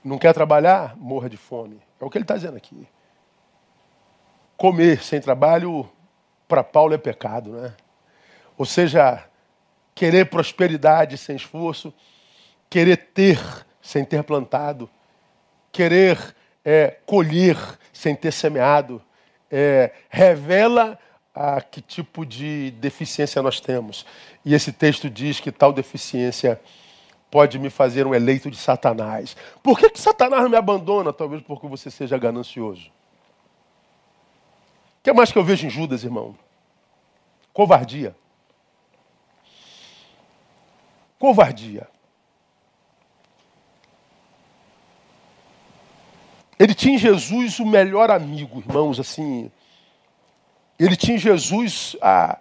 [0.04, 1.80] não quer trabalhar, morra de fome.
[2.00, 2.86] É o que ele está dizendo aqui.
[4.56, 5.88] Comer sem trabalho
[6.48, 7.74] para Paulo é pecado, né?
[8.56, 9.24] Ou seja,
[9.94, 11.94] querer prosperidade sem esforço,
[12.68, 13.38] querer ter
[13.80, 14.90] sem ter plantado,
[15.72, 16.34] querer
[16.64, 17.56] é, colher
[17.92, 19.00] sem ter semeado,
[19.50, 20.98] é, revela
[21.34, 24.04] a que tipo de deficiência nós temos.
[24.44, 26.60] E esse texto diz que tal deficiência
[27.30, 29.36] pode me fazer um eleito de Satanás.
[29.62, 31.12] Por que, que Satanás me abandona?
[31.12, 32.90] Talvez porque você seja ganancioso.
[35.08, 36.36] Que mais que eu vejo em Judas, irmão?
[37.54, 38.14] Covardia.
[41.18, 41.88] Covardia.
[46.58, 49.50] Ele tinha em Jesus o melhor amigo, irmãos, assim.
[50.78, 52.38] Ele tinha em Jesus a,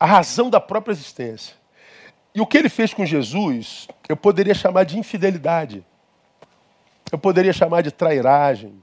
[0.00, 1.54] a razão da própria existência.
[2.34, 5.86] E o que ele fez com Jesus, eu poderia chamar de infidelidade.
[7.12, 8.82] Eu poderia chamar de trairagem.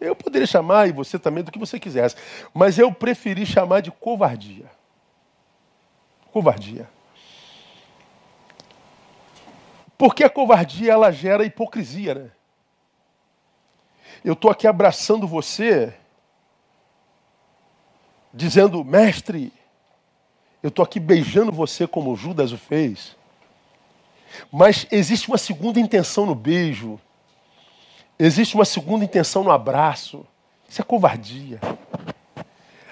[0.00, 2.16] Eu poderia chamar, e você também, do que você quisesse.
[2.54, 4.70] Mas eu preferi chamar de covardia.
[6.32, 6.88] Covardia.
[9.96, 12.30] Porque a covardia ela gera hipocrisia, né?
[14.24, 15.92] Eu estou aqui abraçando você,
[18.32, 19.52] dizendo, mestre,
[20.62, 23.16] eu estou aqui beijando você como Judas o fez.
[24.52, 27.00] Mas existe uma segunda intenção no beijo.
[28.18, 30.26] Existe uma segunda intenção no abraço.
[30.68, 31.60] Isso é covardia.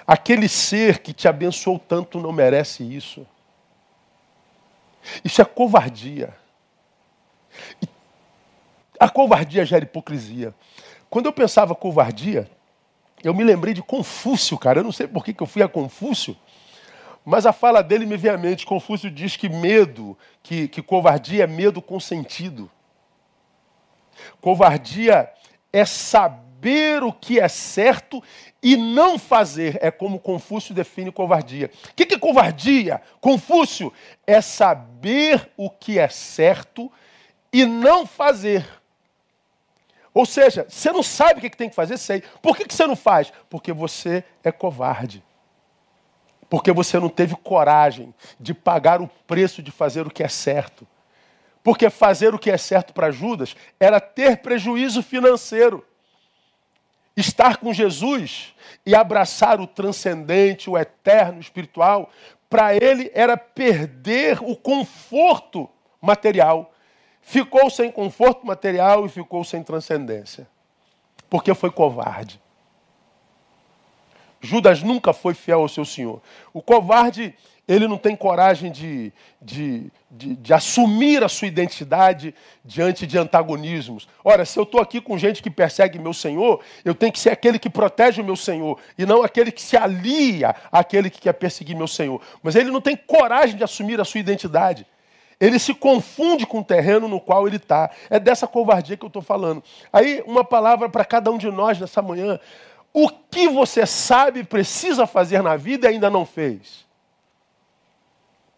[0.05, 3.27] Aquele ser que te abençoou tanto não merece isso.
[5.23, 6.33] Isso é covardia.
[8.99, 10.53] A covardia gera hipocrisia.
[11.09, 12.49] Quando eu pensava covardia,
[13.23, 14.79] eu me lembrei de Confúcio, cara.
[14.79, 16.35] Eu não sei por que, que eu fui a Confúcio,
[17.25, 18.65] mas a fala dele me veio à mente.
[18.65, 22.69] Confúcio diz que medo, que, que covardia é medo consentido.
[24.41, 25.31] Covardia
[25.71, 28.23] é saber o que é certo
[28.61, 29.77] e não fazer.
[29.81, 31.71] É como Confúcio define covardia.
[31.91, 33.01] O que é covardia?
[33.21, 33.93] Confúcio
[34.25, 36.91] é saber o que é certo
[37.51, 38.65] e não fazer.
[40.13, 42.23] Ou seja, você não sabe o que tem que fazer, sei.
[42.41, 43.31] Por que você não faz?
[43.49, 45.23] Porque você é covarde.
[46.49, 50.87] Porque você não teve coragem de pagar o preço de fazer o que é certo.
[51.63, 55.85] Porque fazer o que é certo para Judas era ter prejuízo financeiro.
[57.15, 58.53] Estar com Jesus
[58.85, 62.11] e abraçar o transcendente, o eterno, o espiritual,
[62.49, 65.69] para ele era perder o conforto
[66.01, 66.71] material.
[67.21, 70.47] ficou sem conforto material e ficou sem transcendência.
[71.29, 72.39] Porque foi covarde.
[74.39, 76.21] Judas nunca foi fiel ao seu senhor.
[76.53, 77.35] O covarde,
[77.67, 84.07] ele não tem coragem de, de, de, de, assumir a sua identidade diante de antagonismos.
[84.23, 87.31] Ora, se eu estou aqui com gente que persegue meu senhor, eu tenho que ser
[87.31, 91.33] aquele que protege o meu senhor, e não aquele que se alia àquele que quer
[91.33, 92.21] perseguir meu senhor.
[92.41, 94.85] Mas ele não tem coragem de assumir a sua identidade.
[95.39, 97.91] Ele se confunde com o terreno no qual ele está.
[98.09, 99.61] É dessa covardia que eu estou falando.
[99.91, 102.39] Aí, uma palavra para cada um de nós nessa manhã.
[102.91, 106.86] O que você sabe precisa fazer na vida e ainda não fez?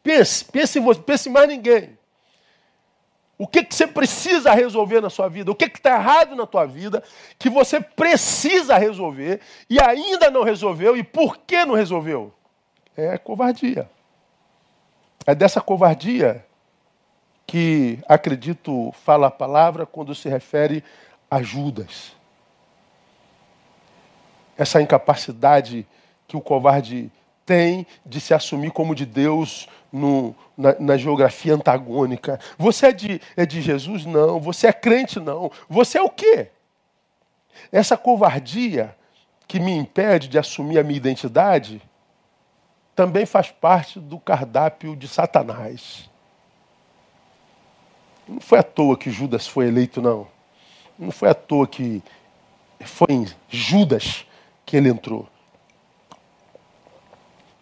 [0.01, 1.97] Pense, pense em você, pense em mais ninguém.
[3.37, 5.49] O que, que você precisa resolver na sua vida?
[5.49, 7.01] O que está errado na tua vida
[7.37, 10.97] que você precisa resolver e ainda não resolveu?
[10.97, 12.33] E por que não resolveu?
[12.97, 13.89] É covardia.
[15.25, 16.45] É dessa covardia
[17.47, 20.83] que, acredito, fala a palavra quando se refere
[21.31, 22.19] a Judas
[24.59, 25.87] essa incapacidade
[26.27, 27.09] que o covarde
[27.45, 32.39] tem de se assumir como de Deus no, na, na, geografia antagônica.
[32.57, 34.05] Você é de, é de Jesus?
[34.05, 34.39] Não.
[34.39, 35.19] Você é crente?
[35.19, 35.51] Não.
[35.67, 36.49] Você é o quê?
[37.71, 38.95] Essa covardia
[39.47, 41.81] que me impede de assumir a minha identidade
[42.95, 46.09] também faz parte do cardápio de Satanás.
[48.27, 50.27] Não foi à toa que Judas foi eleito, não.
[50.97, 52.03] Não foi à toa que
[52.81, 54.25] foi em Judas
[54.65, 55.27] que ele entrou.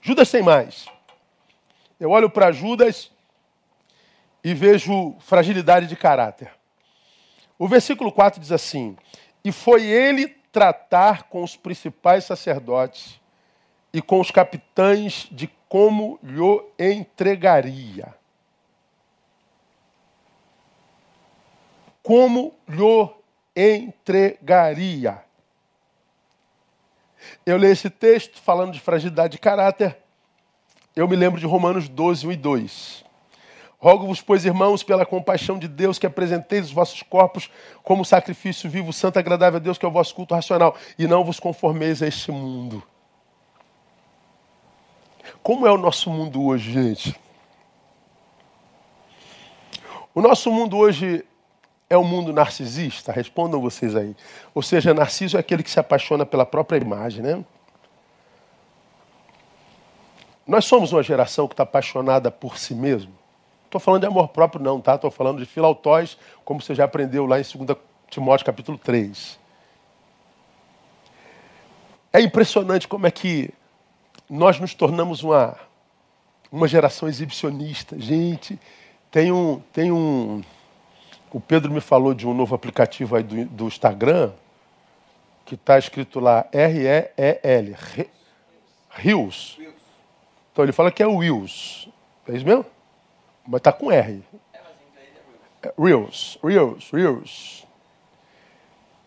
[0.02, 0.88] Judas tem mais.
[2.00, 3.12] Eu olho para Judas
[4.44, 6.52] e vejo fragilidade de caráter.
[7.58, 8.96] O versículo 4 diz assim:
[9.44, 13.20] E foi ele tratar com os principais sacerdotes
[13.92, 18.14] e com os capitães de como lhe entregaria.
[22.04, 23.16] Como lhe
[23.56, 25.24] entregaria.
[27.46, 29.98] Eu leio esse texto falando de fragilidade de caráter.
[30.98, 33.06] Eu me lembro de Romanos 12, 1 e 2.
[33.78, 37.52] Rogo-vos, pois, irmãos, pela compaixão de Deus, que apresenteis os vossos corpos
[37.84, 41.24] como sacrifício vivo, santo, agradável a Deus, que é o vosso culto racional, e não
[41.24, 42.82] vos conformeis a este mundo.
[45.44, 47.16] Como é o nosso mundo hoje, gente?
[50.16, 51.24] O nosso mundo hoje
[51.88, 53.12] é um mundo narcisista?
[53.12, 54.16] Respondam vocês aí.
[54.52, 57.46] Ou seja, narciso é aquele que se apaixona pela própria imagem, né?
[60.48, 63.12] Nós somos uma geração que está apaixonada por si mesmo.
[63.66, 64.96] Estou falando de amor próprio, não, tá?
[64.96, 67.78] Estou falando de filautóis, como você já aprendeu lá em 2
[68.10, 69.38] Timóteo capítulo 3.
[72.14, 73.54] É impressionante como é que
[74.30, 75.58] nós nos tornamos uma,
[76.50, 78.00] uma geração exibicionista.
[78.00, 78.58] Gente,
[79.12, 80.42] tem um, tem um,
[81.32, 84.32] o Pedro me falou de um novo aplicativo aí do, do Instagram,
[85.46, 87.76] que está escrito lá R-E-E-L,
[88.90, 89.58] Rios.
[90.58, 91.88] Então ele fala que é Wills.
[92.28, 92.65] É isso mesmo?
[93.48, 94.24] Mas está com R.
[95.78, 97.67] Reels, Reels, Reels.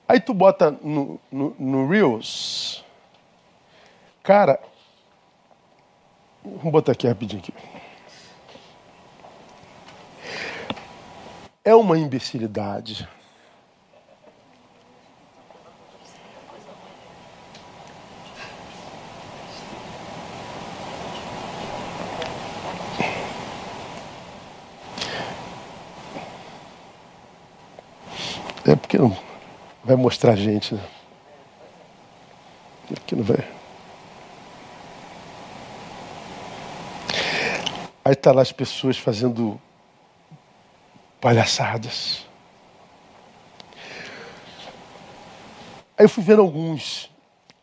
[0.07, 2.85] Aí tu bota no, no, no Reels.
[4.23, 4.61] Cara,
[6.45, 7.53] vamos botar aqui rapidinho aqui.
[11.65, 13.09] é uma imbecilidade.
[28.71, 29.17] É porque não
[29.83, 30.89] vai mostrar a gente, né?
[32.87, 33.45] Porque não vai.
[38.05, 39.61] Aí tá lá as pessoas fazendo
[41.21, 42.25] palhaçadas.
[45.99, 47.11] Aí eu fui vendo alguns.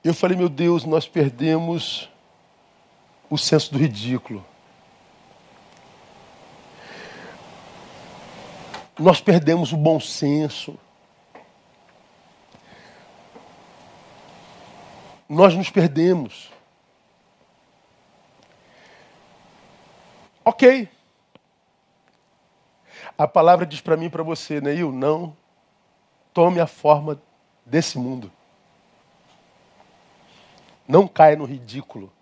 [0.04, 2.10] Eu falei, meu Deus, nós perdemos
[3.30, 4.46] o senso do ridículo.
[9.00, 10.77] Nós perdemos o bom senso.
[15.28, 16.52] Nós nos perdemos.
[20.46, 20.90] Ok.
[23.17, 25.36] A palavra diz para mim e para você, Neil, não
[26.34, 27.21] tome a forma
[27.65, 28.32] desse mundo.
[30.88, 32.13] Não caia no ridículo.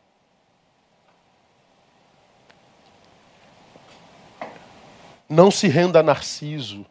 [5.30, 6.86] Não se renda a narciso.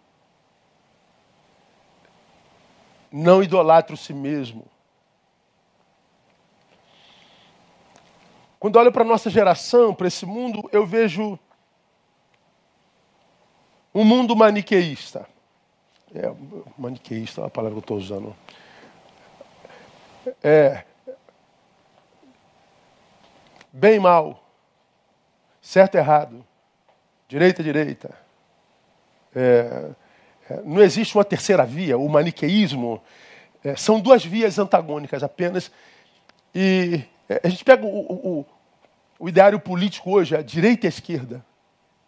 [3.11, 4.67] Não idolatre si mesmo.
[8.65, 11.39] Quando olho para a nossa geração, para esse mundo, eu vejo
[13.95, 15.29] Um mundo maniqueísta.
[16.15, 16.33] É,
[16.79, 18.35] maniqueísta é a palavra que eu estou usando.
[20.43, 20.83] É,
[23.71, 24.43] bem mal,
[25.61, 26.43] certo errado,
[27.29, 28.17] direita direita.
[29.37, 29.91] É,
[30.49, 33.03] é, não existe uma terceira via, o maniqueísmo.
[33.63, 35.71] É, são duas vias antagônicas apenas.
[36.55, 38.47] E é, a gente pega o, o,
[39.19, 41.45] o ideário político hoje, a direita e a esquerda.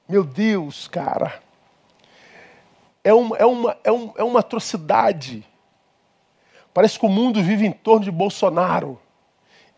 [0.08, 1.40] Meu Deus, cara.
[3.02, 5.46] É uma, é uma, é um, é uma atrocidade.
[6.74, 9.00] Parece que o mundo vive em torno de Bolsonaro.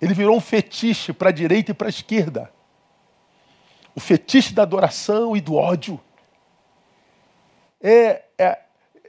[0.00, 2.52] Ele virou um fetiche para a direita e para a esquerda.
[3.94, 6.00] O fetiche da adoração e do ódio.
[7.80, 8.58] É, é,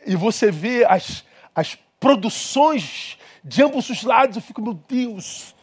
[0.05, 1.23] e você vê as,
[1.55, 5.55] as produções de ambos os lados, eu fico, meu Deus,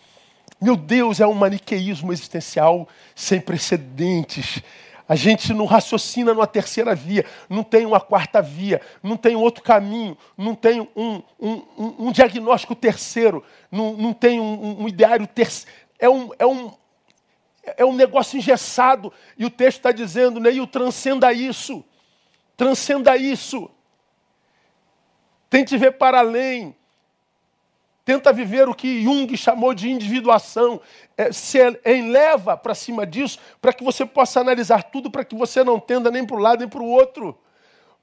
[0.60, 4.62] meu Deus, é um maniqueísmo existencial sem precedentes.
[5.08, 9.62] A gente não raciocina numa terceira via, não tem uma quarta via, não tem outro
[9.62, 15.70] caminho, não tem um, um, um, um diagnóstico terceiro, não, não tem um, ideário terceiro.
[15.98, 16.72] É um, é, um,
[17.76, 19.12] é um negócio engessado.
[19.38, 21.84] E o texto está dizendo, Neil, transcenda isso.
[22.56, 23.70] Transcenda isso.
[25.48, 26.74] Tente ver para além.
[28.06, 30.80] Tenta viver o que Jung chamou de individuação.
[31.16, 35.64] É, se eleva para cima disso, para que você possa analisar tudo, para que você
[35.64, 37.36] não tenda nem para um lado nem para o outro.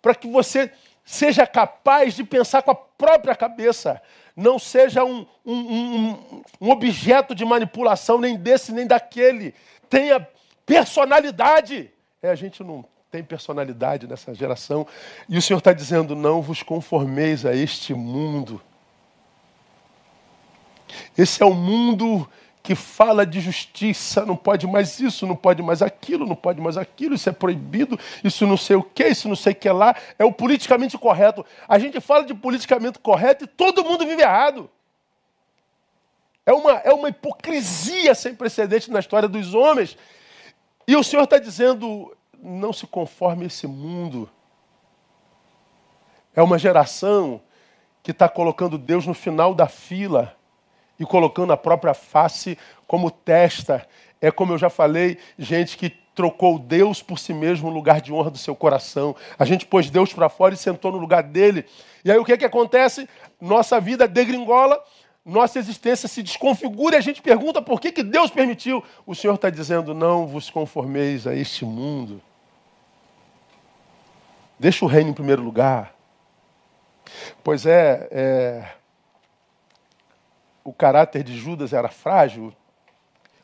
[0.01, 0.69] Para que você
[1.05, 4.01] seja capaz de pensar com a própria cabeça.
[4.35, 9.55] Não seja um, um, um, um objeto de manipulação, nem desse nem daquele.
[9.89, 10.27] Tenha
[10.65, 11.89] personalidade.
[12.21, 14.85] É, a gente não tem personalidade nessa geração.
[15.29, 18.61] E o Senhor está dizendo: não vos conformeis a este mundo
[21.17, 22.27] esse é o mundo
[22.63, 26.77] que fala de justiça, não pode mais isso, não pode mais aquilo, não pode mais
[26.77, 29.93] aquilo, isso é proibido, isso não sei o que, isso não sei o que lá,
[30.17, 31.45] é o politicamente correto.
[31.67, 34.69] A gente fala de politicamente correto e todo mundo vive errado.
[36.45, 39.97] É uma, é uma hipocrisia sem precedente na história dos homens.
[40.87, 44.29] E o Senhor está dizendo: não se conforme esse mundo.
[46.33, 47.41] É uma geração
[48.01, 50.35] que está colocando Deus no final da fila
[50.99, 53.87] e colocando a própria face como testa.
[54.21, 58.13] É como eu já falei, gente que trocou Deus por si mesmo no lugar de
[58.13, 59.15] honra do seu coração.
[59.37, 61.65] A gente pôs Deus para fora e sentou no lugar dele.
[62.05, 63.07] E aí o que, que acontece?
[63.41, 64.81] Nossa vida degringola,
[65.25, 68.83] nossa existência se desconfigura e a gente pergunta por que, que Deus permitiu.
[69.05, 72.21] O Senhor está dizendo: não vos conformeis a este mundo.
[74.59, 75.95] Deixa o reino em primeiro lugar.
[77.43, 78.82] Pois é, é
[80.63, 82.53] o caráter de Judas era frágil,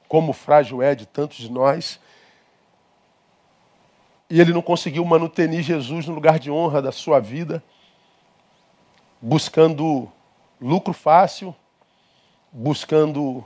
[0.08, 2.00] como frágil é de tantos de nós.
[4.30, 7.64] E ele não conseguiu manutenir Jesus no lugar de honra da sua vida,
[9.22, 10.10] buscando
[10.62, 11.56] lucro fácil,
[12.52, 13.46] buscando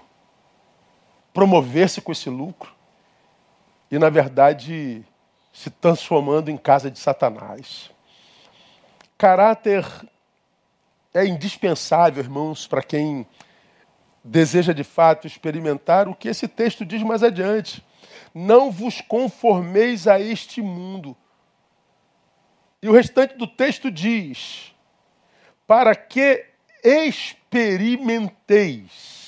[1.33, 2.71] promover-se com esse lucro
[3.89, 5.03] e, na verdade,
[5.51, 7.91] se transformando em casa de Satanás.
[9.17, 9.85] Caráter
[11.13, 13.25] é indispensável, irmãos, para quem
[14.23, 17.83] deseja de fato experimentar o que esse texto diz mais adiante.
[18.33, 21.15] Não vos conformeis a este mundo.
[22.81, 24.73] E o restante do texto diz:
[25.67, 26.45] para que
[26.83, 29.22] experimenteis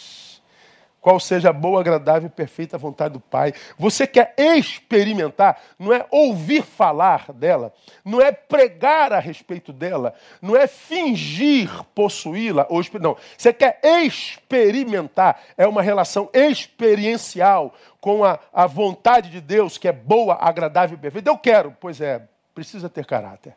[1.06, 3.54] qual seja a boa, agradável e perfeita vontade do Pai.
[3.78, 7.72] Você quer experimentar, não é ouvir falar dela,
[8.04, 13.16] não é pregar a respeito dela, não é fingir possuí-la, ou não.
[13.38, 19.92] Você quer experimentar, é uma relação experiencial com a, a vontade de Deus, que é
[19.92, 21.30] boa, agradável e perfeita.
[21.30, 23.56] Eu quero, pois é, precisa ter caráter.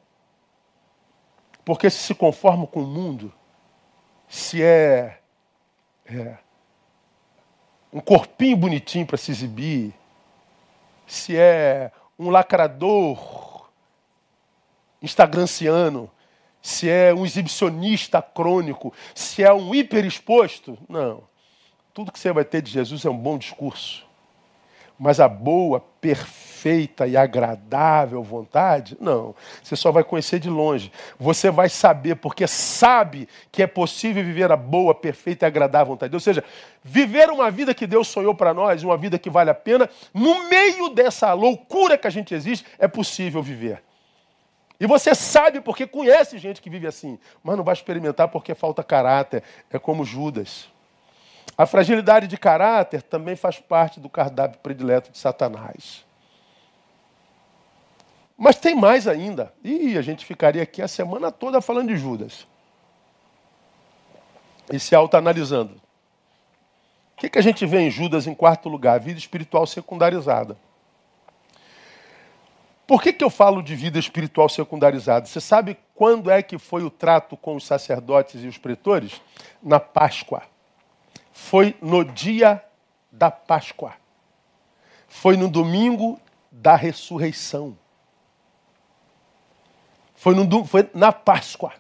[1.65, 3.33] Porque se se conforma com o mundo,
[4.29, 5.21] se é,
[6.05, 6.37] é
[7.93, 9.95] um corpinho bonitinho para se exibir,
[11.07, 13.69] se é um lacrador
[15.01, 16.11] instagranciano,
[16.61, 20.77] se é um exibicionista crônico, se é um hiperexposto.
[20.89, 21.23] Não.
[21.95, 24.07] Tudo que você vai ter de Jesus é um bom discurso.
[24.99, 26.48] Mas a boa, perfeita
[27.07, 29.35] e agradável vontade, não.
[29.63, 30.91] Você só vai conhecer de longe.
[31.19, 36.15] Você vai saber, porque sabe que é possível viver a boa, perfeita e agradável vontade.
[36.15, 36.43] Ou seja,
[36.83, 40.49] viver uma vida que Deus sonhou para nós, uma vida que vale a pena, no
[40.49, 43.83] meio dessa loucura que a gente existe, é possível viver.
[44.81, 48.83] E você sabe porque conhece gente que vive assim, mas não vai experimentar porque falta
[48.85, 49.43] caráter.
[49.71, 50.69] É como Judas.
[51.57, 56.05] A fragilidade de caráter também faz parte do cardápio predileto de Satanás.
[58.39, 59.53] Mas tem mais ainda.
[59.65, 62.47] E a gente ficaria aqui a semana toda falando de Judas.
[64.73, 65.75] E se autoanalisando.
[67.17, 69.01] O que, que a gente vê em Judas em quarto lugar?
[69.01, 70.57] Vida espiritual secundarizada.
[72.87, 75.27] Por que, que eu falo de vida espiritual secundarizada?
[75.27, 79.21] Você sabe quando é que foi o trato com os sacerdotes e os pretores?
[79.61, 80.45] Na Páscoa.
[81.33, 82.65] Foi no dia
[83.11, 83.95] da Páscoa.
[85.09, 86.21] Foi no domingo
[86.53, 87.77] da ressurreição.
[90.19, 91.73] Foi, no, foi na Páscoa.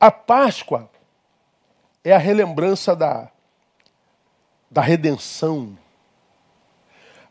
[0.00, 0.90] A Páscoa
[2.02, 3.28] é a relembrança da,
[4.68, 5.78] da redenção.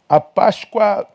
[0.08, 1.06] A Páscoa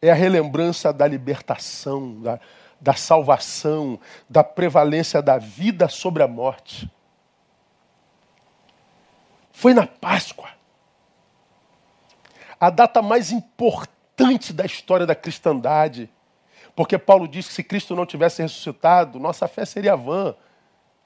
[0.00, 2.38] é a relembrança da libertação, da,
[2.80, 3.98] da salvação,
[4.30, 6.88] da prevalência da vida sobre a morte.
[9.50, 10.50] Foi na Páscoa.
[12.60, 13.95] A data mais importante
[14.52, 16.10] da história da cristandade.
[16.74, 20.34] Porque Paulo diz que se Cristo não tivesse ressuscitado, nossa fé seria vã.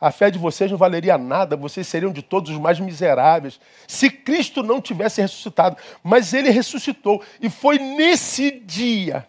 [0.00, 3.60] A fé de vocês não valeria nada, vocês seriam de todos os mais miseráveis.
[3.86, 9.26] Se Cristo não tivesse ressuscitado, mas ele ressuscitou, e foi nesse dia,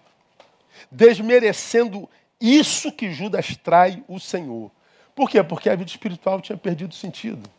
[0.90, 2.10] desmerecendo
[2.40, 4.72] isso que Judas trai o Senhor.
[5.14, 5.44] Por quê?
[5.44, 7.50] Porque a vida espiritual tinha perdido sentido.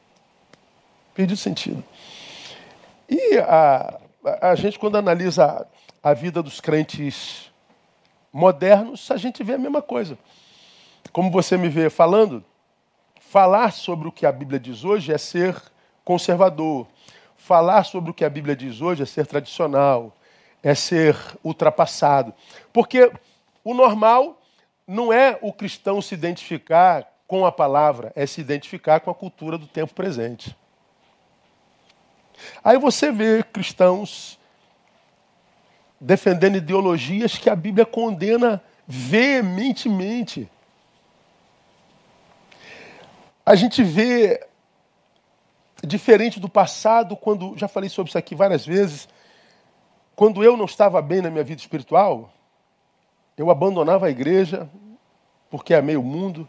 [1.15, 1.85] Perdi o sentido.
[3.09, 4.01] E a,
[4.41, 5.67] a gente, quando analisa
[6.03, 7.51] a vida dos crentes
[8.33, 10.19] modernos, a gente vê a mesma coisa.
[11.13, 12.45] Como você me vê falando,
[13.21, 15.61] falar sobre o que a Bíblia diz hoje é ser
[16.05, 16.87] conservador.
[17.37, 20.17] Falar sobre o que a Bíblia diz hoje é ser tradicional,
[20.63, 22.35] é ser ultrapassado.
[22.73, 23.13] Porque
[23.63, 24.41] o normal
[24.87, 29.57] não é o cristão se identificar com a palavra, é se identificar com a cultura
[29.57, 30.57] do tempo presente.
[32.63, 34.39] Aí você vê cristãos
[36.03, 40.51] defendendo ideologias que a Bíblia condena veementemente.
[43.47, 44.45] A gente vê,
[45.85, 49.09] diferente do passado, quando, já falei sobre isso aqui várias vezes,
[50.17, 52.33] quando eu não estava bem na minha vida espiritual,
[53.37, 54.69] eu abandonava a igreja,
[55.51, 56.49] porque amei o mundo,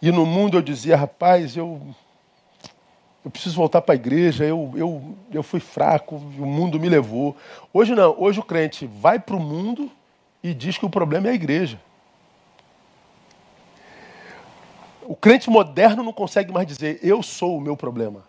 [0.00, 1.80] e no mundo eu dizia, rapaz, eu
[3.24, 7.36] eu preciso voltar para a igreja, eu, eu, eu fui fraco, o mundo me levou.
[7.72, 9.90] Hoje não, hoje o crente vai para o mundo
[10.42, 11.80] e diz que o problema é a igreja.
[15.02, 18.24] O crente moderno não consegue mais dizer, eu sou o meu problema.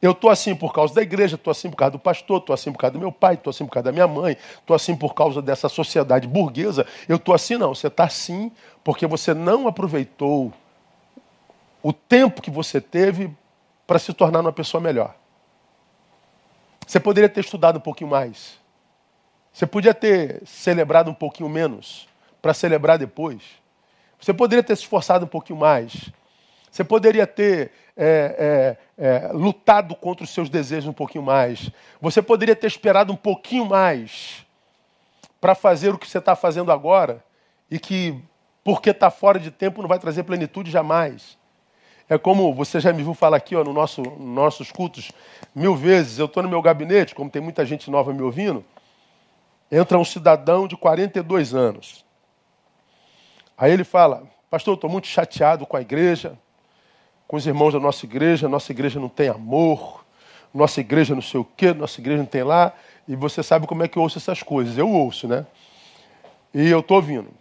[0.00, 2.72] Eu estou assim por causa da igreja, estou assim por causa do pastor, estou assim
[2.72, 5.14] por causa do meu pai, estou assim por causa da minha mãe, estou assim por
[5.14, 6.86] causa dessa sociedade burguesa.
[7.06, 7.74] Eu estou assim, não.
[7.74, 8.50] Você está assim
[8.82, 10.52] porque você não aproveitou
[11.82, 13.34] o tempo que você teve
[13.86, 15.14] para se tornar uma pessoa melhor.
[16.86, 18.58] Você poderia ter estudado um pouquinho mais.
[19.52, 22.08] Você podia ter celebrado um pouquinho menos
[22.40, 23.42] para celebrar depois.
[24.20, 26.10] Você poderia ter se esforçado um pouquinho mais.
[26.70, 31.70] Você poderia ter é, é, é, lutado contra os seus desejos um pouquinho mais.
[32.00, 34.46] Você poderia ter esperado um pouquinho mais
[35.40, 37.24] para fazer o que você está fazendo agora
[37.70, 38.22] e que,
[38.62, 41.39] porque está fora de tempo, não vai trazer plenitude jamais.
[42.10, 45.12] É como você já me viu falar aqui ó, no nosso, nos nossos cultos
[45.54, 46.18] mil vezes.
[46.18, 48.64] Eu estou no meu gabinete, como tem muita gente nova me ouvindo,
[49.70, 52.04] entra um cidadão de 42 anos.
[53.56, 56.36] Aí ele fala, pastor, eu estou muito chateado com a igreja,
[57.28, 60.04] com os irmãos da nossa igreja, nossa igreja não tem amor,
[60.52, 62.72] nossa igreja não sei o quê, nossa igreja não tem lá.
[63.06, 64.76] E você sabe como é que eu ouço essas coisas.
[64.76, 65.46] Eu ouço, né?
[66.52, 67.39] E eu estou ouvindo.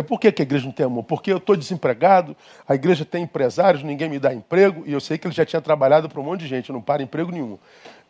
[0.00, 1.04] Por que, a igreja não tem amor?
[1.04, 2.34] Porque eu estou desempregado,
[2.66, 5.60] a igreja tem empresários, ninguém me dá emprego, e eu sei que ele já tinha
[5.60, 7.58] trabalhado para um monte de gente, não para emprego nenhum.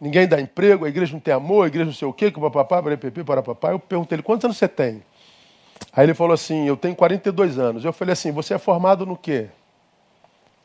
[0.01, 2.41] Ninguém dá emprego, a igreja não tem amor, a igreja não sei o quê, que
[2.41, 3.72] papapá, para para papá.
[3.72, 5.03] Eu perguntei ele, quantos anos você tem?
[5.93, 7.85] Aí ele falou assim, eu tenho 42 anos.
[7.85, 9.49] Eu falei assim, você é formado no quê?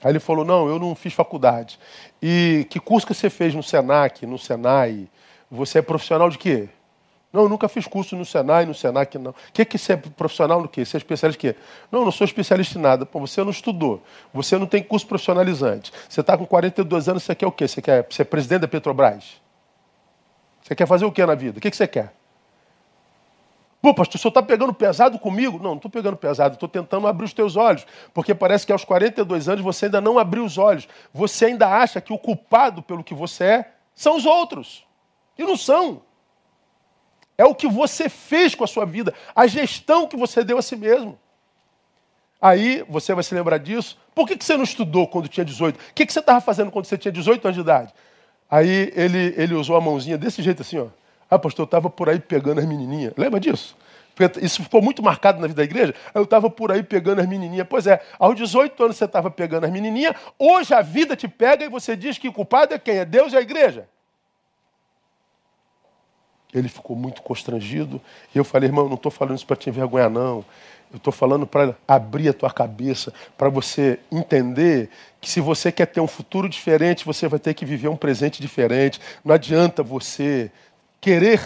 [0.04, 1.80] Aí ele falou, não, eu não fiz faculdade.
[2.22, 5.08] E que curso que você fez no Senac, no Senai?
[5.50, 6.70] Você é profissional de quê?
[7.38, 9.30] Não, eu nunca fiz curso no Senai, no Senac, não.
[9.30, 10.84] O que, que você é profissional no quê?
[10.84, 11.60] Você é especialista em quê?
[11.92, 13.06] Não, eu não sou especialista em nada.
[13.06, 14.02] Pô, você não estudou.
[14.34, 15.94] Você não tem curso profissionalizante.
[16.10, 17.68] Você está com 42 anos, você quer o quê?
[17.68, 19.40] Você quer ser presidente da Petrobras?
[20.64, 21.60] Você quer fazer o quê na vida?
[21.60, 22.12] O que, que você quer?
[23.84, 25.60] Pô, pastor, o senhor está pegando pesado comigo?
[25.60, 27.86] Não, não estou pegando pesado, estou tentando abrir os teus olhos.
[28.16, 30.88] Porque parece que aos 42 anos você ainda não abriu os olhos.
[31.14, 34.88] Você ainda acha que o culpado pelo que você é são os outros.
[35.38, 36.07] E não são.
[37.38, 40.62] É o que você fez com a sua vida, a gestão que você deu a
[40.62, 41.18] si mesmo.
[42.42, 43.98] Aí você vai se lembrar disso.
[44.14, 45.76] Por que, você não estudou quando tinha 18?
[45.76, 47.94] O que, você estava fazendo quando você tinha 18 anos de idade?
[48.50, 50.88] Aí ele, ele usou a mãozinha desse jeito assim, ó.
[51.30, 53.14] Ah, pastor, eu estava por aí pegando as menininhas.
[53.18, 53.76] Lembra disso?
[54.42, 55.94] Isso ficou muito marcado na vida da igreja.
[56.14, 57.68] Eu estava por aí pegando as menininhas.
[57.70, 60.16] Pois é, aos 18 anos você estava pegando as menininhas.
[60.40, 62.98] Hoje a vida te pega e você diz que o culpado é quem?
[62.98, 63.88] É Deus e a igreja.
[66.58, 68.02] Ele ficou muito constrangido.
[68.34, 70.44] E eu falei, irmão, não estou falando isso para te envergonhar, não.
[70.92, 74.90] Eu estou falando para abrir a tua cabeça, para você entender
[75.20, 78.42] que se você quer ter um futuro diferente, você vai ter que viver um presente
[78.42, 79.00] diferente.
[79.24, 80.50] Não adianta você
[81.02, 81.42] querer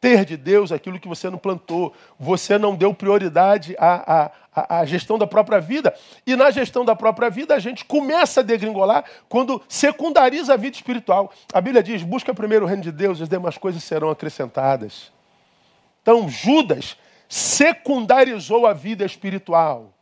[0.00, 1.94] ter de Deus aquilo que você não plantou.
[2.18, 5.94] Você não deu prioridade à, à, à, gestão da própria vida.
[6.26, 10.76] E na gestão da própria vida, a gente começa a degringolar quando secundariza a vida
[10.76, 11.32] espiritual.
[11.52, 15.12] A Bíblia diz: busca primeiro o reino de Deus, as demais coisas serão acrescentadas.
[16.00, 16.96] Então, Judas
[17.28, 19.92] secundarizou a vida espiritual.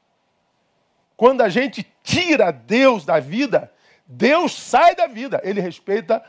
[1.17, 3.73] Quando a gente tira Deus da vida,
[4.07, 5.41] Deus sai da vida.
[5.43, 6.25] Ele respeita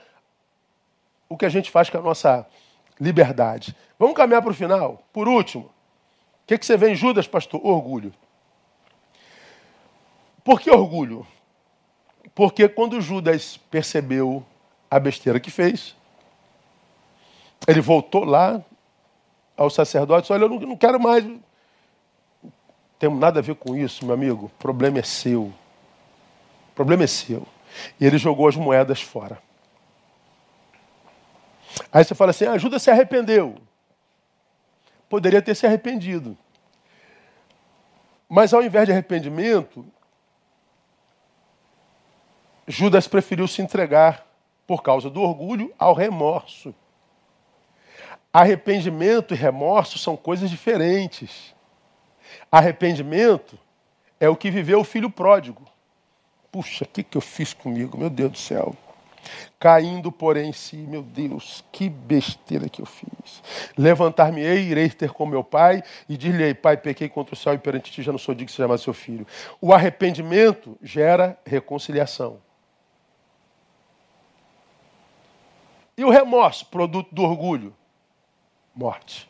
[1.29, 2.47] o que a gente faz com a nossa
[2.99, 3.75] liberdade.
[3.97, 5.03] Vamos caminhar para o final.
[5.13, 7.61] Por último, o que, que você vê em Judas, pastor?
[7.63, 8.13] Orgulho.
[10.43, 11.25] Por que orgulho?
[12.33, 14.43] Porque quando Judas percebeu
[14.89, 15.95] a besteira que fez,
[17.67, 18.63] ele voltou lá
[19.55, 21.23] ao sacerdote, olha, eu não, quero mais.
[21.25, 21.41] Não
[22.97, 24.45] tem nada a ver com isso, meu amigo.
[24.45, 25.43] O problema é seu.
[25.43, 25.53] O
[26.73, 27.45] problema é seu.
[27.99, 29.41] E ele jogou as moedas fora.
[31.91, 33.55] Aí você fala assim: ah, Judas se arrependeu.
[35.09, 36.37] Poderia ter se arrependido.
[38.27, 39.85] Mas ao invés de arrependimento,
[42.67, 44.27] Judas preferiu se entregar,
[44.67, 46.75] por causa do orgulho, ao remorso.
[48.31, 51.55] Arrependimento e remorso são coisas diferentes.
[52.51, 53.57] Arrependimento
[54.19, 55.65] é o que viveu o filho pródigo.
[56.51, 57.97] Puxa, o que, que eu fiz comigo?
[57.97, 58.75] Meu Deus do céu.
[59.59, 63.43] Caindo, porém, em si, meu Deus, que besteira que eu fiz.
[63.77, 67.91] Levantar-me-ei, irei ter com meu pai, e dir-lhe: Pai, pequei contra o céu e perante
[67.91, 69.27] ti já não sou digno de ser chamado seu filho.
[69.59, 72.37] O arrependimento gera reconciliação.
[75.97, 77.75] E o remorso, produto do orgulho?
[78.79, 79.27] morte.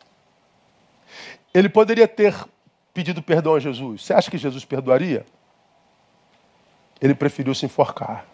[1.51, 2.35] Ele poderia ter
[2.93, 4.03] pedido perdão a Jesus.
[4.03, 5.25] Você acha que Jesus perdoaria?
[7.01, 8.25] Ele preferiu se enforcar.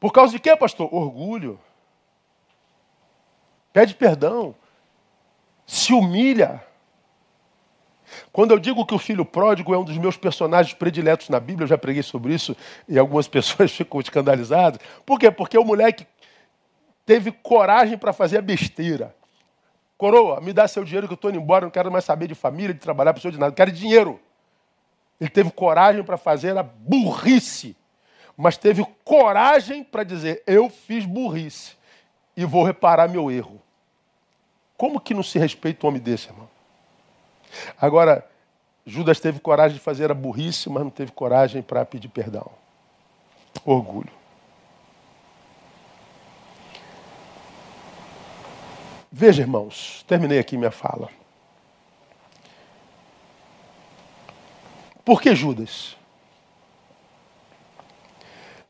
[0.00, 0.92] Por causa de quê, pastor?
[0.92, 1.60] Orgulho.
[3.72, 4.54] Pede perdão.
[5.66, 6.64] Se humilha.
[8.32, 11.64] Quando eu digo que o filho pródigo é um dos meus personagens prediletos na Bíblia,
[11.64, 12.56] eu já preguei sobre isso
[12.88, 14.80] e algumas pessoas ficam escandalizadas.
[15.04, 15.30] Por quê?
[15.30, 16.06] Porque o moleque
[17.04, 19.14] teve coragem para fazer a besteira.
[19.96, 22.34] Coroa, me dá seu dinheiro que eu estou indo embora, não quero mais saber de
[22.34, 24.18] família, de trabalhar, pessoa de nada, quero dinheiro.
[25.20, 27.76] Ele teve coragem para fazer a burrice,
[28.40, 31.74] mas teve coragem para dizer: eu fiz burrice
[32.34, 33.60] e vou reparar meu erro.
[34.78, 36.48] Como que não se respeita um homem desse, irmão?
[37.78, 38.26] Agora,
[38.86, 42.50] Judas teve coragem de fazer a burrice, mas não teve coragem para pedir perdão.
[43.62, 44.12] Orgulho.
[49.12, 51.10] Veja, irmãos, terminei aqui minha fala.
[55.04, 55.99] Por que Judas?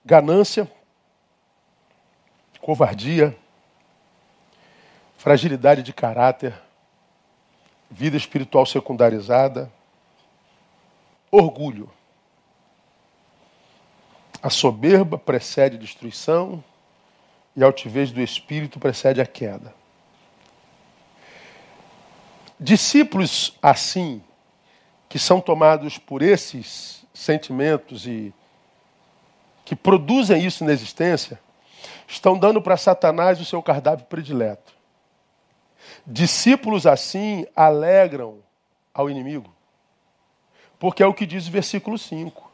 [0.04, 0.70] Ganância,
[2.60, 3.36] covardia,
[5.16, 6.54] fragilidade de caráter,
[7.90, 9.70] vida espiritual secundarizada,
[11.30, 11.90] orgulho.
[14.42, 16.64] A soberba precede a destruição
[17.54, 19.74] e a altivez do espírito precede a queda.
[22.58, 24.22] Discípulos assim,
[25.08, 28.32] que são tomados por esses sentimentos e
[29.64, 31.40] que produzem isso na existência,
[32.06, 34.72] estão dando para Satanás o seu cardápio predileto.
[36.06, 38.38] Discípulos assim alegram
[38.92, 39.54] ao inimigo,
[40.78, 42.50] porque é o que diz o versículo 5.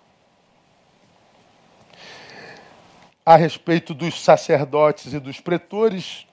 [3.24, 6.26] A respeito dos sacerdotes e dos pretores,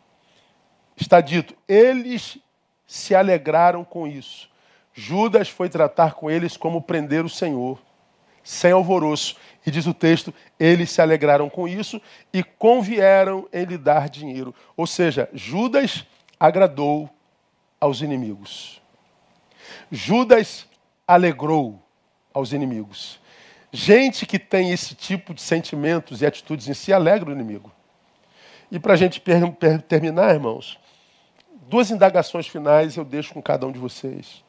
[0.95, 2.37] está dito: eles
[2.85, 4.49] se alegraram com isso.
[4.93, 7.79] Judas foi tratar com eles como prender o Senhor,
[8.43, 9.35] sem alvoroço.
[9.65, 12.01] E diz o texto: eles se alegraram com isso
[12.31, 14.53] e convieram em lhe dar dinheiro.
[14.75, 16.05] Ou seja, Judas
[16.39, 17.09] agradou
[17.79, 18.81] aos inimigos.
[19.91, 20.67] Judas
[21.07, 21.81] alegrou
[22.33, 23.19] aos inimigos.
[23.71, 27.71] Gente que tem esse tipo de sentimentos e atitudes em si alegra o inimigo.
[28.71, 29.21] E para a gente
[29.87, 30.79] terminar, irmãos,
[31.67, 34.43] Duas indagações finais eu deixo com cada um de vocês.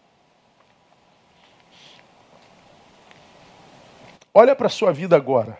[4.36, 5.56] Olha para a sua vida agora.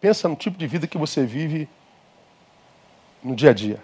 [0.00, 1.68] Pensa no tipo de vida que você vive
[3.22, 3.80] no dia a dia.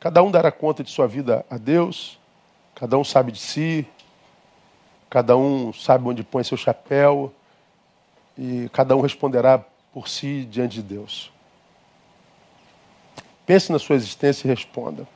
[0.00, 2.18] Cada um dará conta de sua vida a Deus,
[2.74, 3.86] cada um sabe de si,
[5.08, 7.32] cada um sabe onde põe seu chapéu
[8.36, 11.30] e cada um responderá por si diante de Deus.
[13.46, 15.06] Pense na sua existência e responda.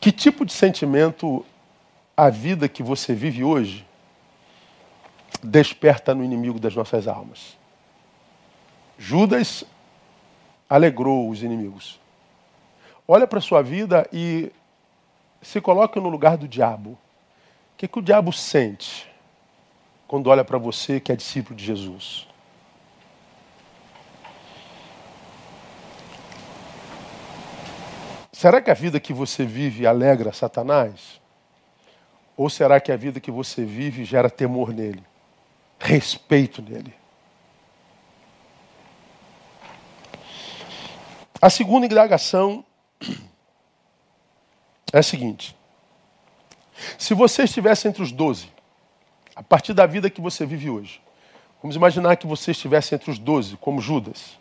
[0.00, 1.44] Que tipo de sentimento
[2.20, 3.86] a vida que você vive hoje
[5.42, 7.56] desperta no inimigo das nossas almas?
[8.98, 9.64] Judas
[10.68, 11.98] alegrou os inimigos.
[13.08, 14.52] Olha para a sua vida e
[15.40, 16.90] se coloque no lugar do diabo.
[16.90, 16.98] O
[17.78, 19.10] que, que o diabo sente
[20.06, 22.28] quando olha para você que é discípulo de Jesus?
[28.30, 31.19] Será que a vida que você vive alegra Satanás?
[32.36, 35.02] Ou será que a vida que você vive gera temor nele,
[35.78, 36.94] respeito nele?
[41.40, 42.64] A segunda indagação
[44.92, 45.56] é a seguinte:
[46.98, 48.50] se você estivesse entre os doze,
[49.34, 51.00] a partir da vida que você vive hoje,
[51.62, 54.38] vamos imaginar que você estivesse entre os doze, como Judas.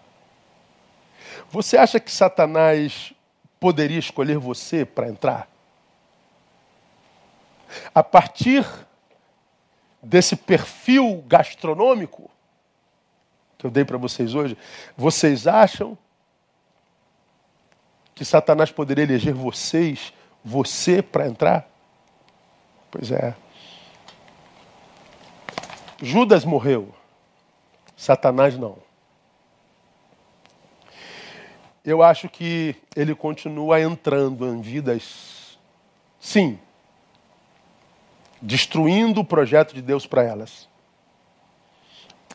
[1.49, 3.13] Você acha que Satanás
[3.59, 5.49] poderia escolher você para entrar?
[7.93, 8.65] A partir
[10.01, 12.29] desse perfil gastronômico
[13.57, 14.57] que eu dei para vocês hoje,
[14.95, 15.97] vocês acham
[18.15, 20.13] que Satanás poderia eleger vocês,
[20.43, 21.69] você, para entrar?
[22.89, 23.35] Pois é.
[26.01, 26.93] Judas morreu,
[27.97, 28.77] Satanás não
[31.89, 35.57] eu acho que ele continua entrando em vidas,
[36.19, 36.59] sim,
[38.41, 40.67] destruindo o projeto de Deus para elas.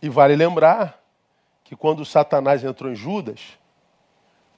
[0.03, 1.01] E vale lembrar
[1.65, 3.41] que quando Satanás entrou em Judas,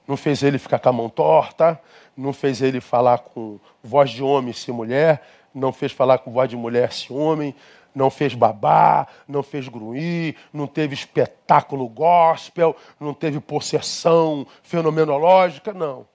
[0.07, 1.79] não fez ele ficar com a mão torta,
[2.15, 5.21] não fez ele falar com voz de homem se mulher,
[5.53, 7.55] não fez falar com voz de mulher se homem,
[7.93, 16.05] não fez babá, não fez gruir, não teve espetáculo gospel, não teve possessão fenomenológica, não.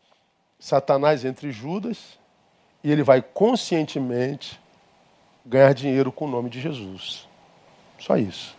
[0.58, 2.18] Satanás entre Judas
[2.84, 4.61] e ele vai conscientemente
[5.44, 7.28] ganhar dinheiro com o nome de Jesus.
[7.98, 8.56] Só isso.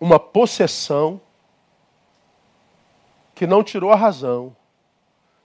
[0.00, 1.20] Uma possessão
[3.34, 4.54] que não tirou a razão,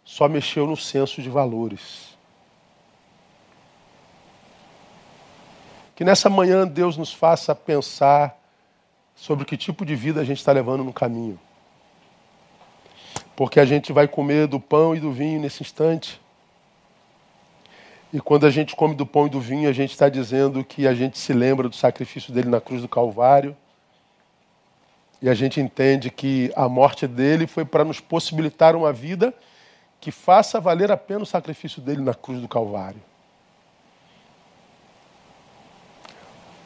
[0.04, 2.18] só mexeu no senso de valores.
[5.96, 8.38] Que nessa manhã Deus nos faça pensar
[9.16, 11.40] sobre que tipo de vida a gente está levando no caminho.
[13.40, 16.20] Porque a gente vai comer do pão e do vinho nesse instante.
[18.12, 20.86] E quando a gente come do pão e do vinho, a gente está dizendo que
[20.86, 23.56] a gente se lembra do sacrifício dele na cruz do Calvário.
[25.22, 29.34] E a gente entende que a morte dele foi para nos possibilitar uma vida
[30.02, 33.02] que faça valer a pena o sacrifício dele na cruz do Calvário.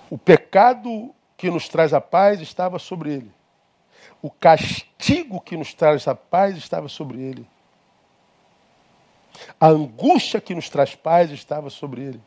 [0.09, 3.42] O pecado que nos traz a paz estava sobre ele.
[4.23, 7.45] O castigo que nos traz a paz estava sobre ele.
[9.59, 12.21] A angústia que nos traz paz estava sobre ele.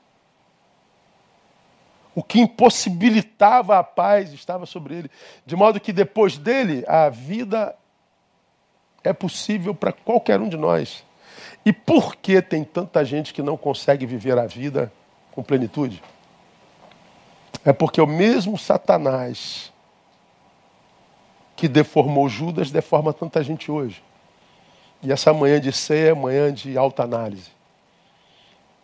[2.15, 5.11] O que impossibilitava a paz estava sobre ele.
[5.47, 7.75] De modo que depois dele, a vida
[9.03, 11.03] é possível para qualquer um de nós.
[11.65, 14.93] E por que tem tanta gente que não consegue viver a vida
[15.33, 16.03] com plenitude?
[17.65, 19.73] É porque o mesmo Satanás
[21.57, 24.03] que deformou Judas deforma tanta gente hoje.
[25.03, 27.51] E essa manhã de ceia é manhã de alta análise.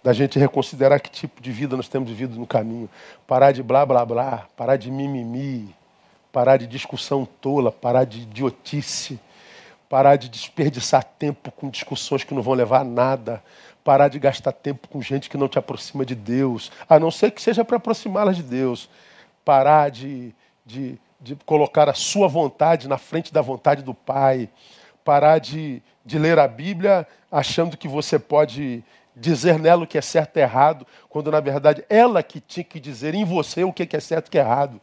[0.03, 2.89] Da gente reconsiderar que tipo de vida nós temos vivido no caminho.
[3.27, 5.75] Parar de blá blá blá, parar de mimimi,
[6.33, 9.21] parar de discussão tola, parar de idiotice,
[9.89, 13.43] parar de desperdiçar tempo com discussões que não vão levar a nada,
[13.85, 17.31] parar de gastar tempo com gente que não te aproxima de Deus, a não ser
[17.31, 18.89] que seja para aproximá-las de Deus.
[19.45, 24.49] Parar de, de, de colocar a sua vontade na frente da vontade do Pai.
[25.05, 30.03] Parar de, de ler a Bíblia achando que você pode dizer nela o que é
[30.03, 33.97] certo e errado, quando na verdade ela que tinha que dizer em você o que
[33.97, 34.81] é certo e o que é errado.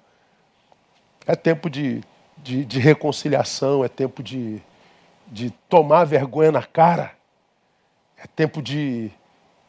[1.27, 2.01] É tempo de,
[2.37, 4.61] de, de reconciliação, é tempo de,
[5.27, 7.19] de tomar vergonha na cara
[8.21, 9.09] é tempo de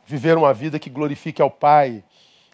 [0.05, 2.03] viver uma vida que glorifique ao Pai,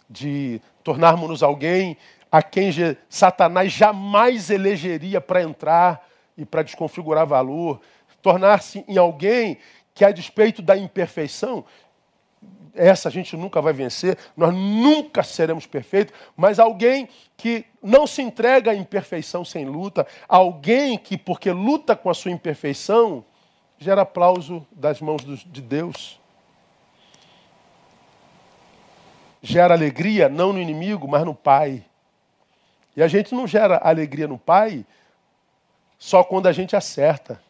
[0.08, 1.96] de tornarmos-nos alguém
[2.36, 2.70] a quem
[3.08, 6.06] Satanás jamais elegeria para entrar
[6.36, 7.80] e para desconfigurar valor,
[8.20, 9.56] tornar-se em alguém
[9.94, 11.64] que, a despeito da imperfeição,
[12.74, 17.08] essa a gente nunca vai vencer, nós nunca seremos perfeitos, mas alguém
[17.38, 22.32] que não se entrega à imperfeição sem luta, alguém que, porque luta com a sua
[22.32, 23.24] imperfeição,
[23.78, 26.20] gera aplauso das mãos de Deus.
[29.40, 31.82] Gera alegria não no inimigo, mas no Pai.
[32.96, 34.84] E a gente não gera alegria no Pai
[35.98, 37.40] só quando a gente acerta.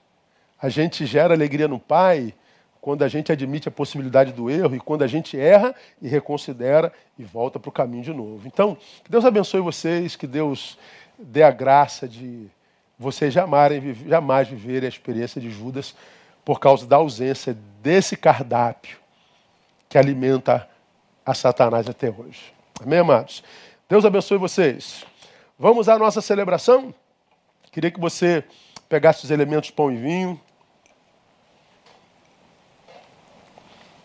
[0.61, 2.35] A gente gera alegria no Pai
[2.81, 6.93] quando a gente admite a possibilidade do erro e quando a gente erra e reconsidera
[7.19, 8.47] e volta para o caminho de novo.
[8.47, 10.79] Então, que Deus abençoe vocês, que Deus
[11.19, 12.49] dê a graça de
[12.99, 15.95] vocês jamais, viverem a experiência de Judas
[16.45, 18.99] por causa da ausência desse cardápio
[19.89, 20.69] que alimenta
[21.25, 22.53] a Satanás até hoje.
[22.81, 23.43] Amém, amados?
[23.89, 25.05] Deus abençoe vocês.
[25.59, 26.95] Vamos à nossa celebração?
[27.73, 28.45] Queria que você
[28.91, 30.39] pegasse os elementos pão e vinho.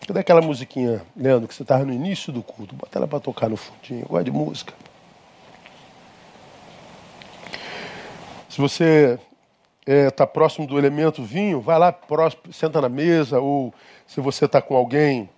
[0.06, 2.74] Cadê aquela musiquinha, Leandro, que você estava no início do culto?
[2.74, 4.06] Bota ela para tocar no fundinho.
[4.10, 4.72] Eu de música.
[8.48, 9.18] Se você
[9.82, 13.74] está é, tá próximo do elemento vinho, vai lá, próximo, senta na mesa, ou
[14.06, 15.28] se você está com alguém,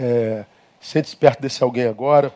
[0.00, 0.44] é,
[0.80, 2.34] sente-se perto desse alguém agora.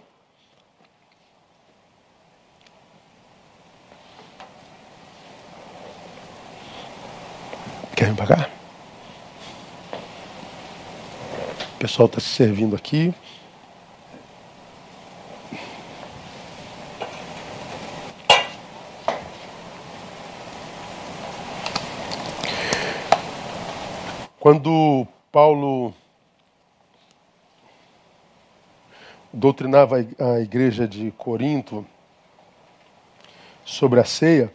[8.13, 8.51] Vir para cá?
[11.75, 13.15] O pessoal está se servindo aqui.
[24.39, 25.95] Quando Paulo
[29.33, 31.87] doutrinava a igreja de Corinto
[33.65, 34.53] sobre a ceia,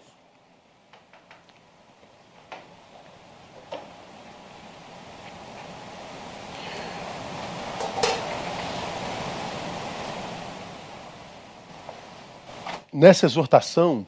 [12.97, 14.07] nessa exortação,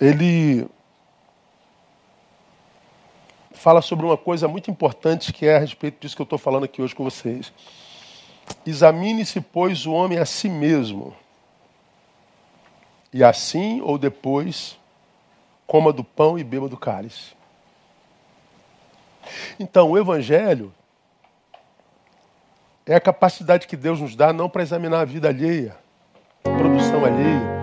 [0.00, 0.66] ele
[3.52, 6.64] fala sobre uma coisa muito importante que é a respeito disso que eu estou falando
[6.64, 7.52] aqui hoje com vocês.
[8.66, 11.14] Examine-se, pois, o homem a si mesmo,
[13.12, 14.76] e assim ou depois
[15.68, 17.36] coma do pão e beba do cálice.
[19.58, 20.74] Então, o Evangelho
[22.84, 25.85] é a capacidade que Deus nos dá não para examinar a vida alheia,
[26.50, 27.56] produção alheia.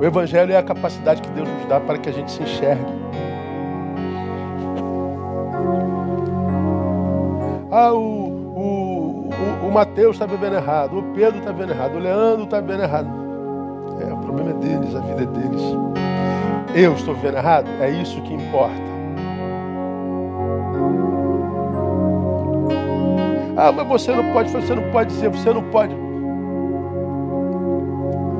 [0.00, 3.00] O Evangelho é a capacidade que Deus nos dá para que a gente se enxergue.
[7.70, 11.98] Ah, o, o, o, o Mateus está vivendo errado, o Pedro está vivendo errado, o
[11.98, 13.08] Leandro está vivendo errado.
[14.00, 15.62] É, o problema é deles, a vida é deles.
[16.74, 17.68] Eu estou vivendo errado?
[17.80, 18.89] É isso que importa.
[23.62, 25.94] Ah, mas você não pode, você não pode ser, você não pode.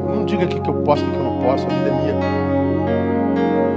[0.08, 2.14] Não diga aqui que eu posso, que eu não posso, a vida é minha.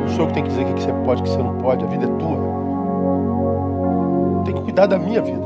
[0.07, 1.83] Sou eu que tem que dizer o que você pode, o que você não pode,
[1.83, 2.37] a vida é tua.
[4.45, 5.45] Tem que cuidar da minha vida.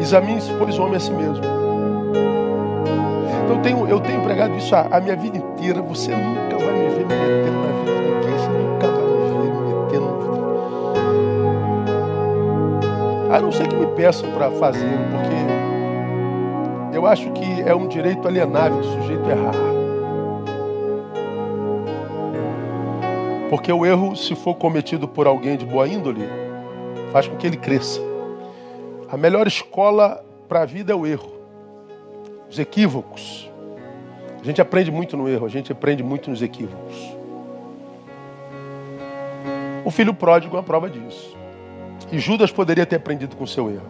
[0.00, 1.44] Examine-se, pois, o homem a si mesmo.
[3.44, 5.80] Então eu tenho, eu tenho pregado isso a, a minha vida inteira.
[5.82, 8.38] Você nunca vai me ver me metendo na vida de ninguém.
[8.38, 9.09] Você nunca vai
[13.32, 18.26] A não ser que me peçam para fazê-lo, porque eu acho que é um direito
[18.26, 19.54] alienável do sujeito errar.
[23.48, 26.28] Porque o erro, se for cometido por alguém de boa índole,
[27.12, 28.00] faz com que ele cresça.
[29.08, 31.30] A melhor escola para a vida é o erro.
[32.48, 33.48] Os equívocos.
[34.40, 37.16] A gente aprende muito no erro, a gente aprende muito nos equívocos.
[39.84, 41.39] O filho pródigo é uma prova disso.
[42.12, 43.88] E Judas poderia ter aprendido com o seu erro.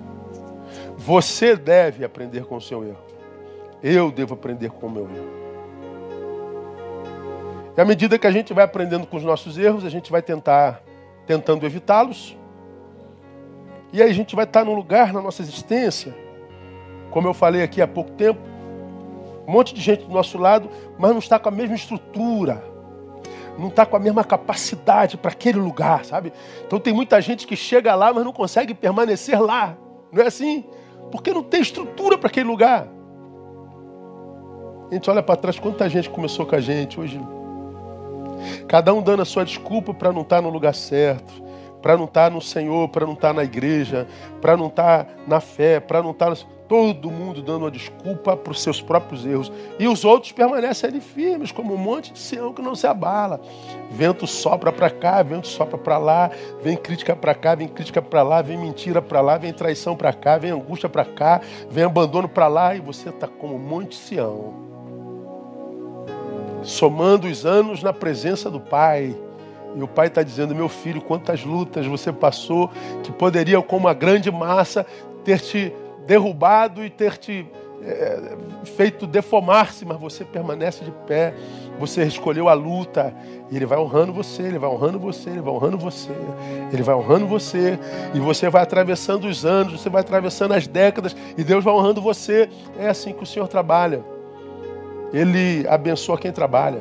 [0.97, 3.01] Você deve aprender com o seu erro.
[3.83, 5.41] Eu devo aprender com o meu erro.
[7.77, 10.21] E à medida que a gente vai aprendendo com os nossos erros, a gente vai
[10.21, 10.83] tentar
[11.27, 12.37] tentando evitá-los.
[13.93, 16.15] E aí a gente vai estar num lugar na nossa existência,
[17.11, 18.41] como eu falei aqui há pouco tempo,
[19.49, 22.63] um monte de gente do nosso lado, mas não está com a mesma estrutura,
[23.61, 26.33] não está com a mesma capacidade para aquele lugar, sabe?
[26.67, 29.77] Então tem muita gente que chega lá, mas não consegue permanecer lá.
[30.11, 30.65] Não é assim?
[31.13, 32.89] Porque não tem estrutura para aquele lugar.
[34.91, 37.21] A gente olha para trás, quanta gente começou com a gente hoje.
[38.67, 41.43] Cada um dando a sua desculpa para não estar tá no lugar certo,
[41.83, 44.09] para não estar tá no Senhor, para não estar tá na igreja,
[44.41, 46.33] para não estar na fé, para não estar.
[46.71, 49.51] Todo mundo dando uma desculpa para os seus próprios erros.
[49.77, 53.41] E os outros permanecem ali firmes, como um monte de Sião que não se abala.
[53.91, 56.31] Vento sopra para cá, vento sopra para lá,
[56.63, 60.13] vem crítica para cá, vem crítica para lá, vem mentira para lá, vem traição para
[60.13, 63.89] cá, vem angústia para cá, vem abandono para lá, e você está como um monte
[63.89, 64.55] de Sião.
[66.63, 69.17] Somando os anos na presença do Pai.
[69.75, 72.71] E o pai está dizendo: Meu filho, quantas lutas você passou
[73.03, 74.87] que poderiam, como uma grande massa,
[75.25, 75.73] ter te
[76.07, 77.47] derrubado e ter te
[77.83, 81.35] é, feito deformar-se, mas você permanece de pé.
[81.79, 83.15] Você escolheu a luta
[83.51, 86.13] e ele vai honrando você, ele vai honrando você, ele vai honrando você,
[86.71, 87.79] ele vai honrando você
[88.15, 92.03] e você vai atravessando os anos, você vai atravessando as décadas e Deus vai honrando
[92.03, 92.51] você.
[92.79, 94.05] É assim que o Senhor trabalha.
[95.13, 96.81] Ele abençoa quem trabalha,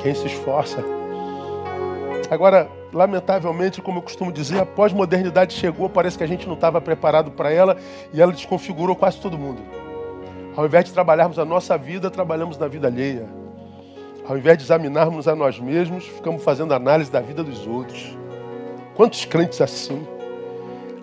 [0.00, 0.84] quem se esforça.
[2.28, 6.80] Agora, lamentavelmente, como eu costumo dizer, a pós-modernidade chegou, parece que a gente não estava
[6.80, 7.76] preparado para ela
[8.12, 9.62] e ela desconfigurou quase todo mundo.
[10.54, 13.26] Ao invés de trabalharmos a nossa vida, trabalhamos na vida alheia.
[14.28, 18.16] Ao invés de examinarmos a nós mesmos, ficamos fazendo análise da vida dos outros.
[18.94, 20.06] Quantos crentes assim?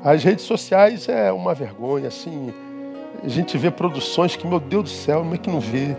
[0.04, 2.54] As redes sociais é uma vergonha, assim.
[3.24, 5.98] A gente vê produções que, meu Deus do céu, como é que não vê?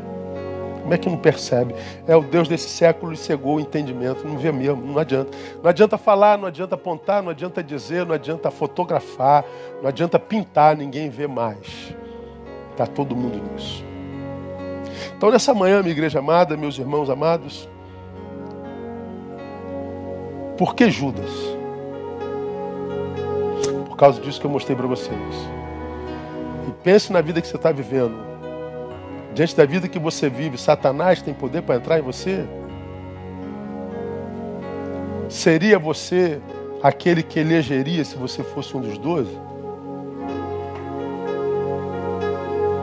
[0.80, 1.74] Como é que não percebe?
[2.06, 4.26] É o Deus desse século e cegou o entendimento.
[4.26, 5.36] Não vê mesmo, não adianta.
[5.62, 9.44] Não adianta falar, não adianta apontar, não adianta dizer, não adianta fotografar,
[9.80, 11.94] não adianta pintar, ninguém vê mais.
[12.72, 13.84] Está todo mundo nisso.
[15.16, 17.68] Então, nessa manhã, minha igreja amada, meus irmãos amados,
[20.56, 21.30] por que Judas?
[23.86, 25.18] Por causa disso que eu mostrei para vocês.
[26.68, 28.29] E pense na vida que você está vivendo.
[29.34, 32.44] Diante da vida que você vive, Satanás tem poder para entrar em você?
[35.28, 36.40] Seria você
[36.82, 39.38] aquele que elegeria se você fosse um dos doze?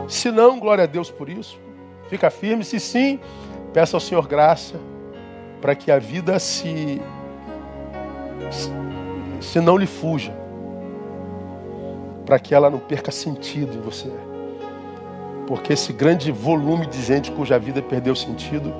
[0.08, 1.60] Se não, glória a Deus por isso.
[2.08, 2.64] Fica firme.
[2.64, 3.20] Se sim,
[3.74, 4.80] peça ao Senhor graça
[5.60, 7.00] para que a vida se,
[9.40, 10.32] se não lhe fuja,
[12.24, 14.10] para que ela não perca sentido em você.
[15.48, 18.70] Porque esse grande volume de gente cuja vida perdeu sentido,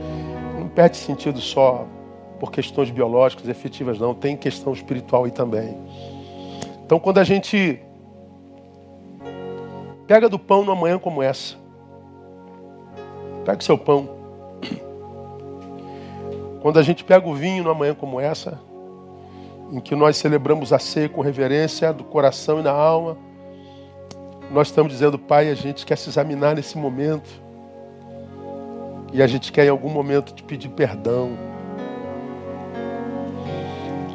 [0.60, 1.86] não perde sentido só
[2.38, 4.12] por questões biológicas, efetivas, não.
[4.12, 5.74] Tem questão espiritual aí também.
[6.84, 7.80] Então, quando a gente
[10.06, 11.56] pega do pão numa manhã como essa,
[13.46, 14.06] pega o seu pão.
[16.60, 18.60] Quando a gente pega o vinho numa manhã como essa,
[19.72, 23.16] em que nós celebramos a ceia com reverência do coração e na alma,
[24.50, 27.28] nós estamos dizendo, Pai, a gente quer se examinar nesse momento.
[29.12, 31.36] E a gente quer em algum momento te pedir perdão.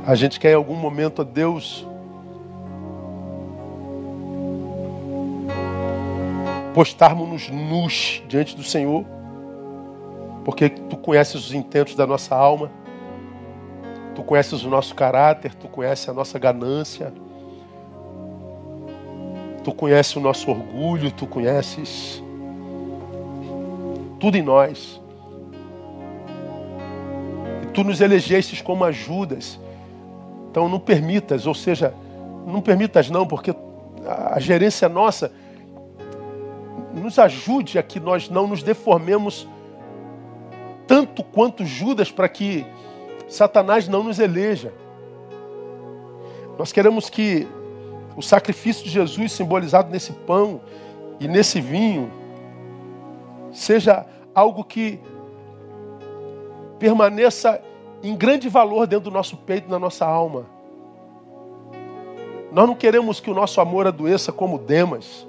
[0.05, 1.88] A gente quer em algum momento, a Deus,
[6.73, 9.05] postarmos-nos nus diante do Senhor,
[10.43, 12.71] porque Tu conheces os intentos da nossa alma,
[14.15, 17.13] Tu conheces o nosso caráter, Tu conheces a nossa ganância,
[19.64, 22.22] Tu conheces o nosso orgulho, tu conheces
[24.20, 25.01] tudo em nós.
[27.64, 29.59] E tu nos elegestes como ajudas.
[30.49, 31.93] Então não permitas, ou seja,
[32.45, 33.55] não permitas não, porque
[34.05, 35.32] a gerência nossa
[36.93, 39.47] nos ajude a que nós não nos deformemos
[40.86, 42.66] tanto quanto Judas para que
[43.28, 44.72] Satanás não nos eleja.
[46.57, 47.47] Nós queremos que
[48.16, 50.61] o sacrifício de Jesus simbolizado nesse pão
[51.20, 52.11] e nesse vinho
[53.51, 54.99] seja algo que
[56.80, 57.61] permaneça
[58.01, 60.45] em grande valor dentro do nosso peito, na nossa alma.
[62.51, 65.28] Nós não queremos que o nosso amor adoeça como Demas,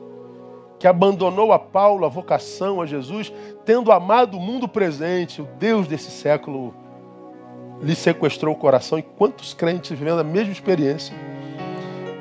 [0.78, 3.32] que abandonou a Paulo, a vocação a Jesus,
[3.64, 6.74] tendo amado o mundo presente, o Deus desse século
[7.80, 8.99] lhe sequestrou o coração.
[8.99, 11.14] E quantos crentes vivendo a mesma experiência?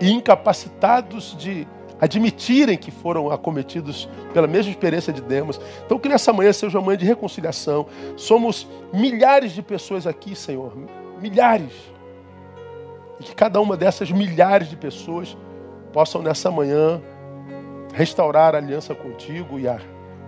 [0.04, 1.66] E incapacitados de
[1.98, 5.62] admitirem que foram acometidos pela mesma experiência de Demos.
[5.86, 7.86] Então, que nessa manhã seja uma manhã de reconciliação.
[8.18, 10.74] Somos milhares de pessoas aqui, Senhor,
[11.22, 11.72] milhares.
[13.18, 15.38] E que cada uma dessas milhares de pessoas
[15.94, 17.02] possam nessa manhã
[17.94, 19.80] restaurar a aliança contigo e a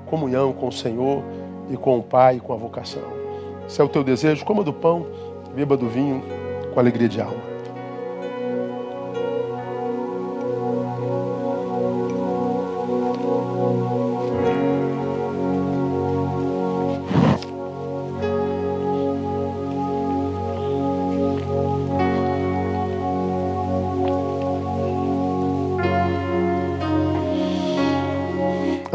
[0.05, 1.21] comunhão com o Senhor
[1.69, 3.03] e com o Pai e com a vocação.
[3.67, 5.05] Se é o teu desejo, coma do pão,
[5.53, 6.23] beba do vinho
[6.73, 7.54] com alegria de alma.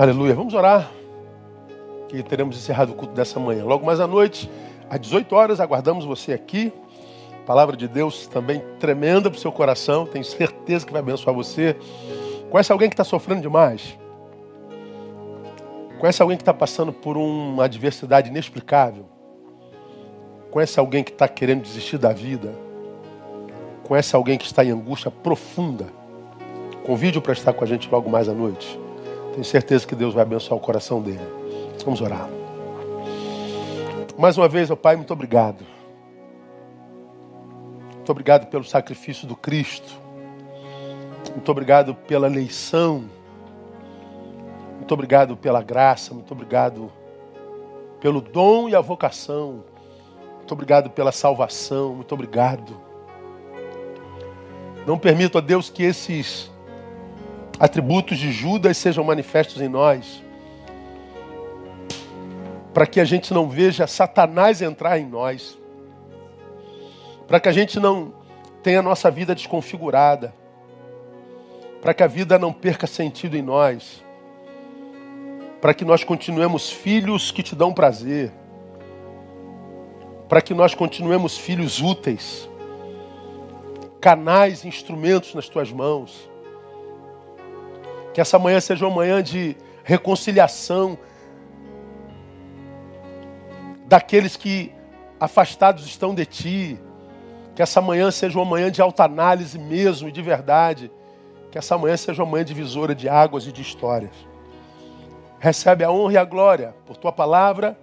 [0.00, 0.34] Aleluia.
[0.34, 0.90] Vamos orar.
[2.08, 3.66] Que teremos encerrado o culto dessa manhã.
[3.66, 4.50] Logo mais à noite,
[4.88, 6.72] às 18 horas, aguardamos você aqui.
[7.44, 10.06] Palavra de Deus também tremenda para o seu coração.
[10.06, 11.76] Tenho certeza que vai abençoar você.
[12.48, 13.98] Conhece alguém que está sofrendo demais?
[15.98, 19.04] Conhece alguém que está passando por uma adversidade inexplicável?
[20.50, 22.54] Conhece alguém que está querendo desistir da vida?
[23.86, 25.88] Conhece alguém que está em angústia profunda?
[26.86, 28.80] Convide-o para estar com a gente logo mais à noite.
[29.32, 31.20] Tenho certeza que Deus vai abençoar o coração dele.
[31.84, 32.28] Vamos orar.
[34.18, 35.64] Mais uma vez, ó Pai, muito obrigado.
[37.94, 39.98] Muito obrigado pelo sacrifício do Cristo.
[41.30, 43.04] Muito obrigado pela eleição.
[44.76, 46.12] Muito obrigado pela graça.
[46.12, 46.90] Muito obrigado
[48.00, 49.62] pelo dom e a vocação.
[50.38, 51.94] Muito obrigado pela salvação.
[51.94, 52.76] Muito obrigado.
[54.86, 56.49] Não permito a Deus que esses
[57.60, 60.24] atributos de Judas sejam manifestos em nós.
[62.74, 65.58] Para que a gente não veja Satanás entrar em nós.
[67.28, 68.14] Para que a gente não
[68.62, 70.34] tenha a nossa vida desconfigurada.
[71.82, 74.02] Para que a vida não perca sentido em nós.
[75.60, 78.32] Para que nós continuemos filhos que te dão prazer
[80.30, 82.48] para que nós continuemos filhos úteis,
[84.00, 86.29] canais, instrumentos nas tuas mãos.
[88.12, 90.98] Que essa manhã seja uma manhã de reconciliação
[93.86, 94.72] daqueles que
[95.18, 96.80] afastados estão de ti.
[97.54, 100.90] Que essa manhã seja uma manhã de alta análise mesmo e de verdade.
[101.50, 104.12] Que essa manhã seja uma manhã divisora de águas e de histórias.
[105.38, 107.78] Recebe a honra e a glória por tua palavra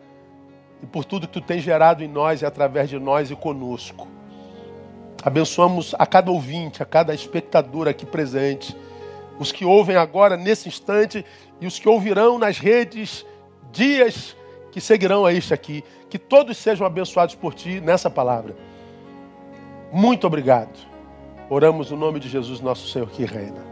[0.81, 4.07] e por tudo que tu tens gerado em nós e através de nós e conosco.
[5.23, 8.77] Abençoamos a cada ouvinte, a cada espectador aqui presente,
[9.39, 11.25] os que ouvem agora nesse instante
[11.59, 13.25] e os que ouvirão nas redes
[13.71, 14.35] dias
[14.71, 15.83] que seguirão a este aqui.
[16.09, 18.55] Que todos sejam abençoados por ti nessa palavra.
[19.91, 20.77] Muito obrigado.
[21.49, 23.65] Oramos no nome de Jesus, nosso Senhor que reina.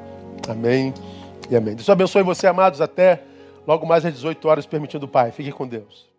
[0.47, 0.93] Amém
[1.49, 1.75] e amém.
[1.75, 3.21] Deus abençoe você, amados, até
[3.67, 5.31] logo mais às 18 horas, permitindo o Pai.
[5.31, 6.14] Fique com Deus.